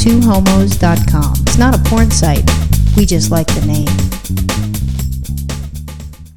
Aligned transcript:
twohomos.com. 0.00 1.34
It's 1.42 1.58
not 1.58 1.74
a 1.74 1.82
porn 1.88 2.10
site. 2.10 2.48
We 2.96 3.06
just 3.06 3.30
like 3.30 3.46
the 3.48 3.66
name. 3.66 3.88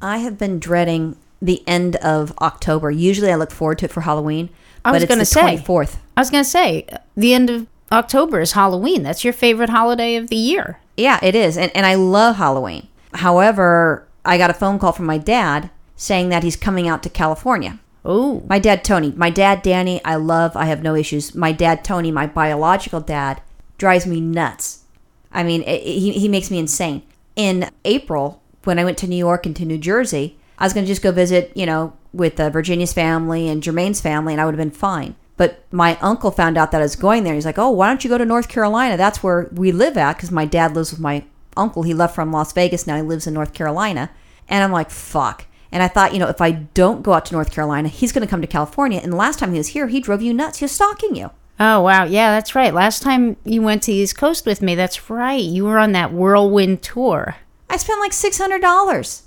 I 0.02 0.18
have 0.18 0.38
been 0.38 0.58
dreading 0.58 1.16
the 1.40 1.62
end 1.66 1.96
of 1.96 2.36
October. 2.38 2.90
Usually 2.90 3.30
I 3.30 3.36
look 3.36 3.50
forward 3.50 3.78
to 3.78 3.86
it 3.86 3.90
for 3.90 4.02
Halloween. 4.02 4.50
I 4.84 4.92
was 4.92 5.02
but 5.02 5.08
gonna 5.08 5.24
say. 5.24 5.56
24th. 5.58 5.96
I 6.16 6.20
was 6.20 6.30
going 6.30 6.44
to 6.44 6.50
say, 6.50 6.86
the 7.16 7.32
end 7.32 7.48
of 7.48 7.66
October 7.90 8.40
is 8.40 8.52
Halloween. 8.52 9.02
That's 9.02 9.24
your 9.24 9.32
favorite 9.32 9.70
holiday 9.70 10.16
of 10.16 10.28
the 10.28 10.36
year. 10.36 10.78
Yeah, 10.96 11.18
it 11.22 11.34
is. 11.34 11.56
And, 11.56 11.74
and 11.74 11.86
I 11.86 11.94
love 11.94 12.36
Halloween. 12.36 12.88
However, 13.14 14.06
I 14.24 14.36
got 14.36 14.50
a 14.50 14.54
phone 14.54 14.78
call 14.78 14.92
from 14.92 15.06
my 15.06 15.16
dad 15.16 15.70
saying 15.96 16.28
that 16.28 16.42
he's 16.42 16.56
coming 16.56 16.88
out 16.88 17.02
to 17.04 17.08
California. 17.08 17.78
Oh, 18.04 18.42
My 18.48 18.58
dad, 18.58 18.82
Tony. 18.84 19.12
My 19.16 19.30
dad, 19.30 19.62
Danny, 19.62 20.02
I 20.04 20.16
love. 20.16 20.56
I 20.56 20.64
have 20.66 20.82
no 20.82 20.94
issues. 20.94 21.34
My 21.34 21.52
dad, 21.52 21.84
Tony, 21.84 22.10
my 22.10 22.26
biological 22.26 23.00
dad, 23.00 23.42
drives 23.78 24.06
me 24.06 24.20
nuts. 24.20 24.84
I 25.32 25.42
mean, 25.42 25.62
it, 25.62 25.82
it- 25.82 25.98
he, 25.98 26.12
he 26.12 26.28
makes 26.28 26.50
me 26.50 26.58
insane. 26.58 27.02
In 27.36 27.70
April, 27.84 28.42
when 28.64 28.78
I 28.78 28.84
went 28.84 28.98
to 28.98 29.06
New 29.06 29.16
York 29.16 29.46
and 29.46 29.54
to 29.56 29.64
New 29.64 29.78
Jersey, 29.78 30.36
I 30.58 30.64
was 30.64 30.72
going 30.72 30.84
to 30.84 30.90
just 30.90 31.02
go 31.02 31.12
visit, 31.12 31.52
you 31.54 31.64
know, 31.66 31.94
with 32.12 32.38
uh, 32.40 32.50
Virginia's 32.50 32.92
family 32.92 33.48
and 33.48 33.62
Jermaine's 33.62 34.00
family, 34.00 34.34
and 34.34 34.40
I 34.40 34.44
would 34.44 34.54
have 34.54 34.58
been 34.58 34.70
fine. 34.70 35.14
But 35.36 35.64
my 35.70 35.96
uncle 36.02 36.30
found 36.30 36.58
out 36.58 36.70
that 36.72 36.80
I 36.80 36.84
was 36.84 36.96
going 36.96 37.24
there. 37.24 37.34
He's 37.34 37.46
like, 37.46 37.58
oh, 37.58 37.70
why 37.70 37.86
don't 37.88 38.02
you 38.04 38.10
go 38.10 38.18
to 38.18 38.26
North 38.26 38.48
Carolina? 38.48 38.96
That's 38.98 39.22
where 39.22 39.48
we 39.52 39.72
live 39.72 39.96
at, 39.96 40.16
because 40.16 40.30
my 40.30 40.44
dad 40.44 40.74
lives 40.74 40.90
with 40.90 41.00
my 41.00 41.24
uncle. 41.56 41.82
He 41.82 41.94
left 41.94 42.14
from 42.14 42.32
Las 42.32 42.52
Vegas. 42.52 42.86
Now 42.86 42.96
he 42.96 43.02
lives 43.02 43.26
in 43.26 43.32
North 43.34 43.54
Carolina. 43.54 44.10
And 44.48 44.62
I'm 44.64 44.72
like, 44.72 44.90
fuck. 44.90 45.46
And 45.72 45.82
I 45.82 45.88
thought, 45.88 46.12
you 46.12 46.18
know, 46.18 46.28
if 46.28 46.40
I 46.40 46.50
don't 46.50 47.02
go 47.02 47.12
out 47.12 47.26
to 47.26 47.34
North 47.34 47.52
Carolina, 47.52 47.88
he's 47.88 48.12
going 48.12 48.26
to 48.26 48.30
come 48.30 48.40
to 48.40 48.46
California. 48.46 49.00
And 49.02 49.12
the 49.12 49.16
last 49.16 49.38
time 49.38 49.52
he 49.52 49.58
was 49.58 49.68
here, 49.68 49.88
he 49.88 50.00
drove 50.00 50.22
you 50.22 50.34
nuts. 50.34 50.58
He 50.58 50.64
was 50.64 50.72
stalking 50.72 51.14
you. 51.14 51.30
Oh 51.62 51.82
wow, 51.82 52.04
yeah, 52.04 52.30
that's 52.32 52.54
right. 52.54 52.72
Last 52.72 53.02
time 53.02 53.36
you 53.44 53.60
went 53.60 53.82
to 53.82 53.92
the 53.92 53.98
East 53.98 54.16
Coast 54.16 54.46
with 54.46 54.62
me, 54.62 54.74
that's 54.74 55.10
right. 55.10 55.42
You 55.42 55.64
were 55.64 55.78
on 55.78 55.92
that 55.92 56.12
whirlwind 56.12 56.82
tour. 56.82 57.36
I 57.68 57.76
spent 57.76 58.00
like 58.00 58.12
$600. 58.12 59.22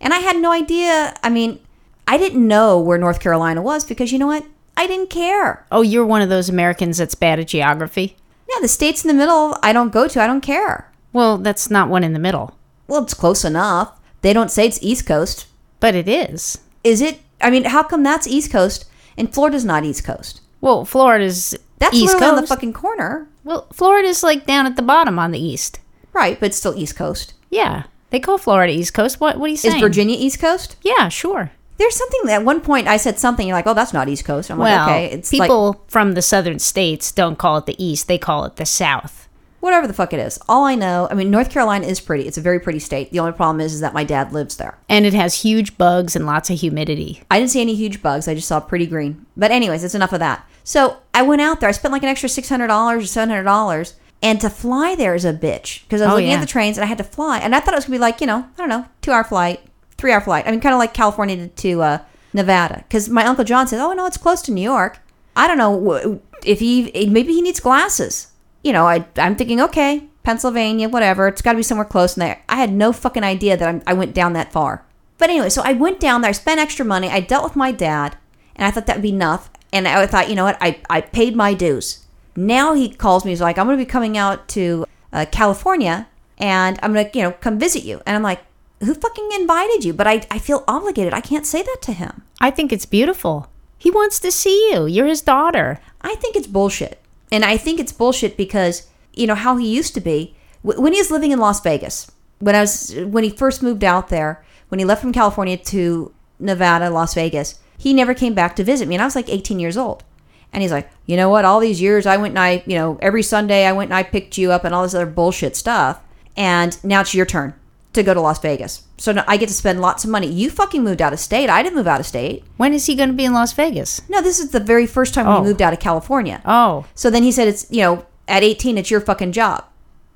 And 0.00 0.12
I 0.12 0.18
had 0.18 0.36
no 0.36 0.52
idea. 0.52 1.14
I 1.22 1.30
mean, 1.30 1.58
I 2.06 2.18
didn't 2.18 2.46
know 2.46 2.78
where 2.78 2.98
North 2.98 3.20
Carolina 3.20 3.62
was 3.62 3.84
because 3.84 4.12
you 4.12 4.18
know 4.18 4.26
what? 4.26 4.44
I 4.76 4.86
didn't 4.86 5.10
care. 5.10 5.66
Oh, 5.72 5.82
you're 5.82 6.06
one 6.06 6.22
of 6.22 6.28
those 6.28 6.48
Americans 6.48 6.98
that's 6.98 7.14
bad 7.14 7.40
at 7.40 7.48
geography. 7.48 8.16
Yeah, 8.48 8.60
the 8.60 8.68
states 8.68 9.04
in 9.04 9.08
the 9.08 9.14
middle, 9.14 9.56
I 9.62 9.72
don't 9.72 9.92
go 9.92 10.06
to. 10.08 10.22
I 10.22 10.26
don't 10.26 10.40
care. 10.40 10.90
Well, 11.12 11.38
that's 11.38 11.70
not 11.70 11.88
one 11.88 12.04
in 12.04 12.12
the 12.12 12.18
middle, 12.18 12.56
Well, 12.86 13.02
it's 13.02 13.14
close 13.14 13.44
enough. 13.44 13.98
They 14.20 14.32
don't 14.32 14.50
say 14.50 14.66
it's 14.66 14.78
East 14.82 15.06
Coast. 15.06 15.46
But 15.80 15.94
it 15.94 16.08
is. 16.08 16.58
Is 16.84 17.00
it? 17.00 17.20
I 17.40 17.50
mean, 17.50 17.64
how 17.64 17.82
come 17.82 18.02
that's 18.02 18.26
East 18.26 18.50
Coast 18.50 18.84
and 19.16 19.32
Florida's 19.32 19.64
not 19.64 19.84
East 19.84 20.04
Coast? 20.04 20.40
Well, 20.60 20.84
Florida's 20.84 21.56
That's 21.78 21.94
East 21.94 22.14
literally 22.14 22.36
on 22.36 22.42
the 22.42 22.46
fucking 22.46 22.72
corner. 22.72 23.28
well, 23.44 23.68
Florida's 23.72 24.22
like 24.22 24.46
down 24.46 24.66
at 24.66 24.76
the 24.76 24.82
bottom 24.82 25.18
on 25.18 25.30
the 25.30 25.38
east. 25.38 25.80
Right, 26.12 26.38
but 26.40 26.54
still 26.54 26.76
East 26.76 26.96
Coast. 26.96 27.34
Yeah, 27.50 27.84
they 28.10 28.20
call 28.20 28.38
Florida 28.38 28.72
East 28.72 28.94
Coast. 28.94 29.20
What? 29.20 29.38
What 29.38 29.46
are 29.46 29.50
you 29.50 29.56
saying? 29.56 29.76
Is 29.76 29.80
Virginia 29.80 30.16
East 30.18 30.40
Coast? 30.40 30.76
Yeah, 30.82 31.08
sure. 31.08 31.52
There's 31.76 31.94
something 31.94 32.22
that 32.24 32.40
at 32.40 32.44
one 32.44 32.60
point 32.60 32.88
I 32.88 32.96
said 32.96 33.20
something, 33.20 33.46
you're 33.46 33.56
like, 33.56 33.68
oh, 33.68 33.74
that's 33.74 33.92
not 33.92 34.08
East 34.08 34.24
Coast. 34.24 34.50
I'm 34.50 34.58
well, 34.58 34.86
like, 34.86 34.88
okay. 34.88 35.14
It's 35.16 35.32
like, 35.32 35.46
people 35.46 35.84
from 35.86 36.14
the 36.14 36.22
southern 36.22 36.58
states 36.58 37.12
don't 37.12 37.38
call 37.38 37.58
it 37.58 37.66
the 37.66 37.82
east; 37.82 38.08
they 38.08 38.18
call 38.18 38.44
it 38.44 38.56
the 38.56 38.66
south. 38.66 39.27
Whatever 39.60 39.86
the 39.86 39.92
fuck 39.92 40.12
it 40.12 40.20
is. 40.20 40.38
All 40.48 40.64
I 40.64 40.74
know, 40.74 41.08
I 41.10 41.14
mean, 41.14 41.30
North 41.30 41.50
Carolina 41.50 41.86
is 41.86 42.00
pretty. 42.00 42.26
It's 42.26 42.38
a 42.38 42.40
very 42.42 42.60
pretty 42.60 42.78
state. 42.78 43.10
The 43.10 43.18
only 43.18 43.32
problem 43.32 43.60
is, 43.60 43.74
is 43.74 43.80
that 43.80 43.94
my 43.94 44.04
dad 44.04 44.32
lives 44.32 44.56
there. 44.56 44.78
And 44.88 45.04
it 45.06 45.14
has 45.14 45.42
huge 45.42 45.76
bugs 45.78 46.14
and 46.16 46.26
lots 46.26 46.50
of 46.50 46.58
humidity. 46.60 47.22
I 47.30 47.38
didn't 47.38 47.50
see 47.50 47.60
any 47.60 47.74
huge 47.74 48.02
bugs. 48.02 48.28
I 48.28 48.34
just 48.34 48.48
saw 48.48 48.60
pretty 48.60 48.86
green. 48.86 49.26
But 49.36 49.50
anyways, 49.50 49.82
it's 49.84 49.94
enough 49.94 50.12
of 50.12 50.20
that. 50.20 50.46
So 50.64 50.98
I 51.14 51.22
went 51.22 51.40
out 51.42 51.60
there. 51.60 51.68
I 51.68 51.72
spent 51.72 51.92
like 51.92 52.02
an 52.02 52.08
extra 52.08 52.28
six 52.28 52.48
hundred 52.48 52.66
dollars 52.68 53.04
or 53.04 53.06
seven 53.06 53.30
hundred 53.30 53.44
dollars, 53.44 53.94
and 54.22 54.40
to 54.40 54.50
fly 54.50 54.94
there 54.94 55.14
is 55.14 55.24
a 55.24 55.32
bitch 55.32 55.82
because 55.84 56.00
I 56.02 56.06
was 56.06 56.12
Oh, 56.12 56.14
looking 56.16 56.28
yeah. 56.28 56.34
at 56.36 56.40
the 56.40 56.46
trains 56.46 56.76
and 56.76 56.84
I 56.84 56.88
had 56.88 56.98
to 56.98 57.04
fly, 57.04 57.38
and 57.38 57.54
I 57.54 57.60
thought 57.60 57.72
it 57.74 57.78
was 57.78 57.86
gonna 57.86 57.94
be 57.96 58.00
like 58.00 58.20
you 58.20 58.26
know 58.26 58.38
I 58.56 58.56
don't 58.58 58.68
know 58.68 58.84
two 59.00 59.10
hour 59.12 59.24
flight, 59.24 59.60
three 59.96 60.12
hour 60.12 60.20
flight. 60.20 60.46
I 60.46 60.50
mean, 60.50 60.60
kind 60.60 60.74
of 60.74 60.78
like 60.78 60.92
California 60.92 61.36
to, 61.36 61.48
to 61.48 61.82
uh, 61.82 61.98
Nevada 62.34 62.84
because 62.86 63.08
my 63.08 63.24
uncle 63.24 63.44
John 63.44 63.66
says, 63.66 63.80
oh 63.80 63.94
no, 63.94 64.04
it's 64.06 64.18
close 64.18 64.42
to 64.42 64.52
New 64.52 64.60
York. 64.62 64.98
I 65.34 65.46
don't 65.48 65.56
know 65.56 66.20
if 66.44 66.58
he 66.60 66.90
maybe 67.08 67.32
he 67.32 67.40
needs 67.40 67.60
glasses. 67.60 68.28
You 68.62 68.72
know, 68.72 68.86
I 68.86 69.06
I'm 69.16 69.36
thinking 69.36 69.60
okay, 69.60 70.08
Pennsylvania, 70.22 70.88
whatever. 70.88 71.28
It's 71.28 71.42
got 71.42 71.52
to 71.52 71.56
be 71.56 71.62
somewhere 71.62 71.86
close 71.86 72.14
And 72.14 72.22
there. 72.22 72.42
I 72.48 72.56
had 72.56 72.72
no 72.72 72.92
fucking 72.92 73.24
idea 73.24 73.56
that 73.56 73.68
I'm, 73.68 73.82
I 73.86 73.94
went 73.94 74.14
down 74.14 74.32
that 74.34 74.52
far. 74.52 74.84
But 75.16 75.30
anyway, 75.30 75.48
so 75.48 75.62
I 75.64 75.72
went 75.72 76.00
down 76.00 76.20
there. 76.20 76.28
I 76.28 76.32
spent 76.32 76.60
extra 76.60 76.84
money. 76.84 77.08
I 77.08 77.20
dealt 77.20 77.44
with 77.44 77.56
my 77.56 77.72
dad, 77.72 78.16
and 78.54 78.66
I 78.66 78.70
thought 78.70 78.86
that 78.86 78.96
would 78.96 79.02
be 79.02 79.08
enough. 79.08 79.50
And 79.72 79.86
I 79.86 80.06
thought, 80.06 80.28
you 80.28 80.34
know 80.34 80.44
what? 80.44 80.56
I, 80.60 80.80
I 80.88 81.00
paid 81.00 81.36
my 81.36 81.54
dues. 81.54 82.04
Now 82.36 82.74
he 82.74 82.88
calls 82.88 83.24
me. 83.24 83.32
He's 83.32 83.40
like, 83.40 83.58
I'm 83.58 83.66
going 83.66 83.78
to 83.78 83.84
be 83.84 83.90
coming 83.90 84.16
out 84.16 84.48
to 84.48 84.86
uh, 85.12 85.26
California, 85.30 86.08
and 86.38 86.78
I'm 86.82 86.92
going 86.92 87.10
to, 87.10 87.18
you 87.18 87.24
know, 87.24 87.32
come 87.32 87.58
visit 87.58 87.84
you. 87.84 88.00
And 88.06 88.14
I'm 88.14 88.22
like, 88.22 88.40
who 88.80 88.94
fucking 88.94 89.30
invited 89.32 89.84
you? 89.84 89.92
But 89.92 90.06
I, 90.06 90.26
I 90.30 90.38
feel 90.38 90.64
obligated. 90.68 91.12
I 91.12 91.20
can't 91.20 91.46
say 91.46 91.62
that 91.62 91.78
to 91.82 91.92
him. 91.92 92.22
I 92.40 92.50
think 92.50 92.72
it's 92.72 92.86
beautiful. 92.86 93.48
He 93.76 93.90
wants 93.90 94.20
to 94.20 94.30
see 94.30 94.70
you. 94.70 94.86
You're 94.86 95.06
his 95.06 95.22
daughter. 95.22 95.80
I 96.00 96.14
think 96.16 96.36
it's 96.36 96.46
bullshit. 96.46 97.00
And 97.30 97.44
I 97.44 97.56
think 97.56 97.78
it's 97.78 97.92
bullshit 97.92 98.36
because, 98.36 98.88
you 99.14 99.26
know, 99.26 99.34
how 99.34 99.56
he 99.56 99.74
used 99.74 99.94
to 99.94 100.00
be 100.00 100.34
when 100.62 100.92
he 100.92 101.00
was 101.00 101.10
living 101.10 101.30
in 101.30 101.38
Las 101.38 101.60
Vegas, 101.60 102.10
when 102.40 102.54
I 102.54 102.60
was 102.60 102.94
when 102.96 103.24
he 103.24 103.30
first 103.30 103.62
moved 103.62 103.84
out 103.84 104.08
there, 104.08 104.44
when 104.68 104.78
he 104.78 104.84
left 104.84 105.00
from 105.00 105.12
California 105.12 105.56
to 105.56 106.12
Nevada, 106.38 106.90
Las 106.90 107.14
Vegas, 107.14 107.60
he 107.76 107.94
never 107.94 108.14
came 108.14 108.34
back 108.34 108.56
to 108.56 108.64
visit 108.64 108.88
me 108.88 108.94
and 108.94 109.02
I 109.02 109.06
was 109.06 109.16
like 109.16 109.28
18 109.28 109.58
years 109.60 109.76
old. 109.76 110.04
And 110.52 110.62
he's 110.62 110.72
like, 110.72 110.88
"You 111.06 111.16
know 111.16 111.28
what? 111.28 111.44
All 111.44 111.60
these 111.60 111.80
years 111.80 112.06
I 112.06 112.16
went 112.16 112.32
and 112.32 112.38
I, 112.38 112.62
you 112.66 112.76
know, 112.76 112.98
every 113.02 113.22
Sunday 113.22 113.66
I 113.66 113.72
went 113.72 113.90
and 113.90 113.96
I 113.96 114.02
picked 114.02 114.38
you 114.38 114.50
up 114.50 114.64
and 114.64 114.74
all 114.74 114.82
this 114.82 114.94
other 114.94 115.06
bullshit 115.06 115.56
stuff. 115.56 116.00
And 116.36 116.82
now 116.84 117.02
it's 117.02 117.14
your 117.14 117.26
turn 117.26 117.54
to 117.98 118.02
go 118.02 118.14
to 118.14 118.20
Las 118.20 118.40
Vegas. 118.40 118.82
So 118.96 119.12
now 119.12 119.24
I 119.28 119.36
get 119.36 119.48
to 119.48 119.54
spend 119.54 119.80
lots 119.80 120.02
of 120.04 120.10
money. 120.10 120.26
You 120.26 120.50
fucking 120.50 120.82
moved 120.82 121.02
out 121.02 121.12
of 121.12 121.20
state. 121.20 121.48
I 121.50 121.62
didn't 121.62 121.76
move 121.76 121.86
out 121.86 122.00
of 122.00 122.06
state. 122.06 122.42
When 122.56 122.72
is 122.72 122.86
he 122.86 122.94
going 122.94 123.10
to 123.10 123.14
be 123.14 123.24
in 123.24 123.32
Las 123.32 123.52
Vegas? 123.52 124.00
No, 124.08 124.20
this 124.22 124.40
is 124.40 124.50
the 124.50 124.60
very 124.60 124.86
first 124.86 125.14
time 125.14 125.26
Oh. 125.28 125.40
we 125.40 125.48
moved 125.48 125.60
out 125.62 125.72
of 125.72 125.80
California. 125.80 126.40
Oh, 126.46 126.86
So 126.94 127.10
then 127.10 127.22
he 127.22 127.30
said, 127.32 127.46
"It's 127.48 127.66
you 127.70 127.82
know, 127.82 128.06
at 128.26 128.42
18, 128.42 128.78
it's 128.78 128.90
your 128.90 129.00
fucking 129.00 129.32
job." 129.32 129.64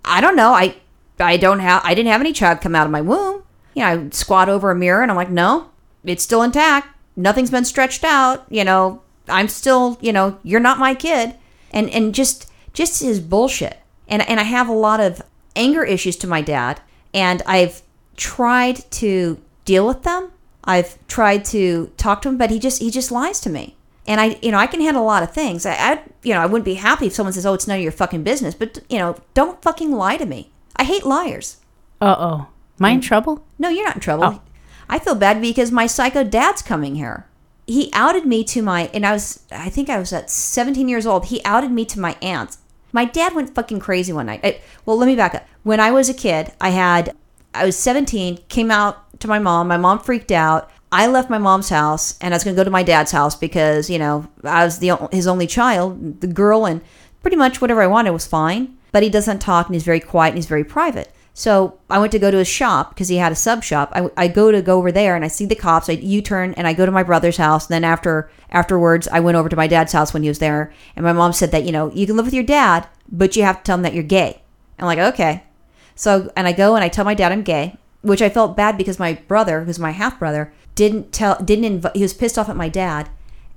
I 0.05 0.21
don't 0.21 0.37
know. 0.37 0.53
I 0.53 0.77
I 1.21 1.37
don't 1.37 1.61
have. 1.61 1.83
I 1.85 1.95
didn't 1.95 2.11
have 2.11 2.21
any 2.21 2.33
child 2.33 2.61
come 2.61 2.75
out 2.75 2.87
of 2.87 2.91
my 2.93 3.01
womb. 3.03 3.43
You 3.75 3.83
know, 3.83 3.89
I 3.89 4.09
squat 4.11 4.49
over 4.49 4.71
a 4.71 4.75
mirror 4.75 5.03
and 5.03 5.11
I'm 5.11 5.17
like, 5.17 5.31
"No, 5.31 5.67
it's 6.05 6.25
still 6.25 6.43
intact. 6.43 6.89
Nothing's 7.17 7.51
been 7.51 7.65
stretched 7.65 8.03
out. 8.05 8.45
You 8.51 8.65
know, 8.65 9.03
I'm 9.29 9.49
still. 9.49 9.99
You 10.01 10.13
know, 10.13 10.39
you're 10.43 10.61
not 10.61 10.79
my 10.79 10.95
kid." 10.95 11.35
And 11.73 11.89
and 11.91 12.15
just 12.15 12.47
just 12.73 13.03
his 13.03 13.21
bullshit. 13.21 13.79
And 14.09 14.29
and 14.29 14.41
I 14.41 14.43
have 14.45 14.69
a 14.69 14.73
lot 14.73 15.01
of 15.01 15.23
anger 15.55 15.85
issues 15.85 16.17
to 16.17 16.27
my 16.27 16.41
dad, 16.41 16.81
and 17.15 17.43
I've 17.47 17.83
tried 18.17 18.91
to 18.93 19.41
deal 19.65 19.87
with 19.87 20.03
them. 20.03 20.31
I've 20.65 20.97
tried 21.09 21.45
to 21.47 21.91
talk 21.97 22.23
to 22.23 22.29
him, 22.29 22.39
but 22.39 22.51
he 22.51 22.59
just 22.59 22.81
he 22.81 22.91
just 22.91 23.11
lies 23.11 23.41
to 23.41 23.51
me. 23.51 23.77
And 24.07 24.21
I, 24.21 24.39
you 24.43 24.51
know, 24.51 24.59
I 24.59 24.67
can 24.67 24.81
handle 24.81 25.03
a 25.03 25.07
lot 25.07 25.23
of 25.23 25.33
things. 25.33 25.65
I, 25.65 25.75
I, 25.75 26.03
you 26.25 26.35
know, 26.35 26.41
I 26.41 26.47
wouldn't 26.47 26.65
be 26.65 26.75
happy 26.75 27.07
if 27.07 27.13
someone 27.13 27.33
says, 27.33 27.47
"Oh, 27.47 27.55
it's 27.55 27.67
none 27.67 27.79
of 27.79 27.83
your 27.83 27.93
fucking 27.93 28.23
business." 28.23 28.55
But 28.55 28.79
you 28.89 28.99
know, 28.99 29.17
don't 29.35 29.63
fucking 29.63 29.93
lie 29.93 30.17
to 30.17 30.27
me. 30.27 30.51
I 30.77 30.85
hate 30.85 31.05
liars. 31.05 31.59
uh 32.01 32.17
oh. 32.19 32.47
Am 32.81 32.87
I 32.87 32.91
in 32.91 33.01
trouble? 33.01 33.45
No, 33.59 33.69
you're 33.69 33.85
not 33.85 33.97
in 33.97 34.01
trouble. 34.01 34.25
Oh. 34.25 34.43
I 34.89 34.99
feel 34.99 35.15
bad 35.15 35.41
because 35.41 35.71
my 35.71 35.87
psycho 35.87 36.25
dad's 36.25 36.63
coming 36.63 36.97
here. 36.97 37.27
He 37.67 37.91
outed 37.93 38.27
me 38.27 38.43
to 38.45 38.61
my, 38.61 38.91
and 38.93 39.07
I 39.07 39.13
was, 39.13 39.45
I 39.53 39.71
think 39.71 39.89
I 39.89 39.99
was 39.99 40.13
at 40.13 40.31
17 40.31 40.89
years 40.89 41.07
old. 41.07 41.27
He 41.27 41.45
outed 41.45 41.71
me 41.71 41.85
to 41.87 42.01
my 42.01 42.17
aunt. 42.21 42.57
My 42.93 43.05
dad 43.05 43.35
went 43.35 43.55
fucking 43.55 43.81
crazy 43.81 44.13
one 44.13 44.27
night. 44.27 44.41
I, 44.45 44.61
well, 44.85 44.97
let 44.99 45.07
me 45.07 45.17
back 45.17 45.35
up. 45.35 45.47
When 45.63 45.81
I 45.81 45.91
was 45.91 46.09
a 46.09 46.15
kid, 46.15 46.53
I 46.61 46.71
had, 46.71 47.15
I 47.55 47.65
was 47.65 47.77
17, 47.77 48.39
came 48.49 48.71
out 48.71 49.19
to 49.21 49.29
my 49.29 49.39
mom. 49.39 49.69
My 49.69 49.77
mom 49.77 49.99
freaked 49.99 50.31
out. 50.31 50.71
I 50.91 51.07
left 51.07 51.31
my 51.31 51.39
mom's 51.39 51.71
house 51.71 52.19
and 52.21 52.35
I 52.35 52.37
was 52.37 52.45
going 52.45 52.55
to 52.55 52.61
go 52.61 52.65
to 52.65 52.71
my 52.71 52.83
dad's 52.83 53.13
house 53.13 53.35
because, 53.35 53.89
you 53.89 53.99
know, 53.99 54.29
I 54.45 54.65
was 54.65 54.79
the 54.79 55.09
his 55.11 55.27
only 55.27 55.47
child, 55.47 56.21
the 56.21 56.27
girl, 56.27 56.67
and 56.67 56.83
pretty 57.23 57.37
much 57.37 57.63
whatever 57.63 57.81
I 57.81 57.87
wanted 57.87 58.11
was 58.11 58.27
fine. 58.27 58.77
But 58.93 59.03
he 59.03 59.09
doesn't 59.09 59.39
talk 59.39 59.67
and 59.67 59.75
he's 59.75 59.85
very 59.85 60.01
quiet 60.01 60.31
and 60.31 60.39
he's 60.39 60.47
very 60.47 60.65
private. 60.65 61.11
So 61.35 61.79
I 61.89 61.99
went 61.99 62.13
to 62.13 62.19
go 62.19 62.31
to 62.31 62.39
his 62.39 62.49
shop 62.49 62.91
because 62.91 63.09
he 63.09 63.17
had 63.17 63.33
a 63.33 63.37
sub 63.37 63.65
shop. 63.65 63.91
I, 63.95 64.11
I 64.17 64.29
go 64.29 64.53
to 64.53 64.61
go 64.61 64.77
over 64.77 64.93
there 64.93 65.17
and 65.17 65.25
I 65.25 65.29
see 65.29 65.47
the 65.47 65.55
cops. 65.55 65.89
I 65.89 65.93
U-turn 65.93 66.53
and 66.55 66.67
I 66.67 66.75
go 66.75 66.85
to 66.85 66.93
my 66.93 67.03
brother's 67.03 67.39
house. 67.39 67.67
And 67.67 67.75
then 67.75 67.85
after 67.85 68.31
afterwards, 68.51 69.09
I 69.09 69.21
went 69.21 69.37
over 69.37 69.49
to 69.49 69.57
my 69.57 69.67
dad's 69.67 69.95
house 69.95 70.13
when 70.13 70.23
he 70.23 70.29
was 70.29 70.41
there. 70.41 70.73
And 70.95 71.05
my 71.05 71.13
mom 71.13 71.33
said 71.33 71.51
that 71.53 71.65
you 71.65 71.73
know 71.73 71.91
you 71.93 72.07
can 72.07 72.17
live 72.17 72.27
with 72.27 72.35
your 72.35 72.45
dad, 72.45 72.87
but 73.11 73.35
you 73.35 73.45
have 73.45 73.59
to 73.59 73.63
tell 73.63 73.77
him 73.77 73.83
that 73.83 73.95
you're 73.95 74.03
gay. 74.03 74.43
I'm 74.79 74.87
like 74.87 74.99
okay. 74.99 75.45
So 75.95 76.31
and 76.37 76.47
I 76.47 76.53
go 76.53 76.75
and 76.75 76.85
I 76.85 76.89
tell 76.89 77.05
my 77.05 77.15
dad 77.15 77.33
I'm 77.33 77.43
gay, 77.43 77.77
which 78.03 78.23
I 78.23 78.29
felt 78.29 78.57
bad 78.57 78.77
because 78.77 78.99
my 78.99 79.15
brother, 79.15 79.65
who's 79.65 79.79
my 79.79 79.93
half 79.93 80.19
brother, 80.19 80.53
didn't 80.75 81.13
tell 81.13 81.43
didn't 81.43 81.65
invite. 81.65 81.97
He 81.97 82.03
was 82.03 82.15
pissed 82.15 82.39
off 82.39 82.51
at 82.51 82.57
my 82.57 82.69
dad, 82.69 83.09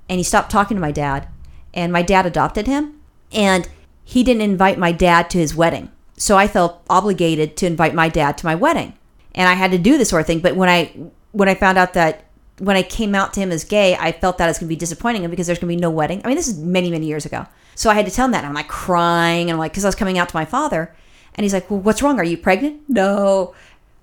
and 0.08 0.18
he 0.18 0.24
stopped 0.24 0.50
talking 0.50 0.76
to 0.76 0.80
my 0.80 0.92
dad. 0.92 1.28
And 1.74 1.92
my 1.92 2.00
dad 2.00 2.24
adopted 2.24 2.66
him, 2.66 3.02
and 3.32 3.68
he 4.02 4.24
didn't 4.24 4.40
invite 4.40 4.78
my 4.78 4.92
dad 4.92 5.28
to 5.28 5.38
his 5.38 5.54
wedding. 5.54 5.90
So 6.16 6.36
I 6.36 6.48
felt 6.48 6.82
obligated 6.88 7.56
to 7.58 7.66
invite 7.66 7.94
my 7.94 8.08
dad 8.08 8.38
to 8.38 8.46
my 8.46 8.54
wedding, 8.54 8.94
and 9.34 9.48
I 9.48 9.54
had 9.54 9.70
to 9.72 9.78
do 9.78 9.98
this 9.98 10.08
sort 10.08 10.20
of 10.20 10.26
thing. 10.26 10.40
But 10.40 10.56
when 10.56 10.68
I 10.68 10.92
when 11.32 11.48
I 11.48 11.54
found 11.54 11.76
out 11.76 11.92
that 11.94 12.26
when 12.58 12.76
I 12.76 12.82
came 12.82 13.14
out 13.14 13.34
to 13.34 13.40
him 13.40 13.52
as 13.52 13.64
gay, 13.64 13.96
I 13.96 14.12
felt 14.12 14.38
that 14.38 14.48
it's 14.48 14.58
going 14.58 14.68
to 14.68 14.74
be 14.74 14.76
disappointing 14.76 15.22
him 15.22 15.30
because 15.30 15.46
there's 15.46 15.58
going 15.58 15.70
to 15.70 15.76
be 15.76 15.80
no 15.80 15.90
wedding. 15.90 16.22
I 16.24 16.28
mean, 16.28 16.36
this 16.36 16.48
is 16.48 16.58
many, 16.58 16.90
many 16.90 17.06
years 17.06 17.26
ago. 17.26 17.46
So 17.74 17.90
I 17.90 17.94
had 17.94 18.06
to 18.06 18.12
tell 18.12 18.24
him 18.24 18.32
that. 18.32 18.44
I'm 18.44 18.54
like 18.54 18.68
crying 18.68 19.50
and 19.50 19.52
I'm 19.52 19.58
like, 19.58 19.72
because 19.72 19.84
I 19.84 19.88
was 19.88 19.94
coming 19.94 20.18
out 20.18 20.30
to 20.30 20.36
my 20.36 20.46
father. 20.46 20.94
And 21.34 21.44
he's 21.44 21.52
like, 21.52 21.70
well, 21.70 21.80
what's 21.80 22.02
wrong? 22.02 22.18
Are 22.18 22.24
you 22.24 22.38
pregnant? 22.38 22.80
No. 22.88 23.54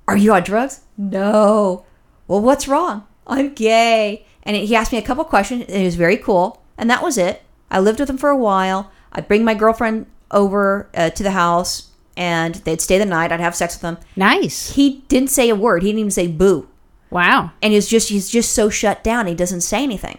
Are 0.07 0.18
you 0.18 0.33
on 0.33 0.44
drugs? 0.44 0.81
No. 0.98 1.86
Well, 2.27 2.42
what's 2.42 2.68
wrong? 2.68 3.07
I'm 3.25 3.54
gay. 3.56 4.25
And 4.44 4.56
he 4.56 4.75
asked 4.75 4.92
me 4.92 5.00
a 5.00 5.04
couple 5.04 5.24
questions 5.24 5.63
and 5.63 5.81
it 5.81 5.86
was 5.86 5.95
very 5.95 6.18
cool. 6.18 6.62
And 6.77 6.89
that 6.89 7.01
was 7.01 7.18
it. 7.18 7.42
I 7.71 7.80
lived 7.80 8.00
with 8.00 8.10
him 8.10 8.18
for 8.18 8.30
a 8.30 8.38
while. 8.38 8.92
I'd 9.12 9.27
bring 9.27 9.44
my 9.44 9.56
girlfriend 9.56 10.06
over 10.30 10.89
uh, 10.94 11.10
to 11.12 11.24
the 11.24 11.31
house 11.31 11.89
and 12.15 12.56
they'd 12.56 12.81
stay 12.81 12.98
the 12.98 13.06
night. 13.06 13.31
I'd 13.31 13.39
have 13.39 13.56
sex 13.56 13.75
with 13.75 13.81
them. 13.81 13.98
Nice. 14.15 14.75
He 14.75 15.01
didn't 15.07 15.30
say 15.30 15.50
a 15.50 15.56
word. 15.56 15.81
He 15.83 15.89
didn't 15.89 16.00
even 16.00 16.12
say 16.12 16.27
boo 16.27 16.68
Wow. 17.10 17.51
and 17.62 17.74
he's 17.74 17.88
just 17.88 18.10
he's 18.10 18.27
just 18.30 18.54
so 18.54 18.69
shut 18.69 19.04
down 19.04 19.27
he 19.27 19.36
doesn't 19.36 19.62
say 19.62 19.83
anything 19.83 20.18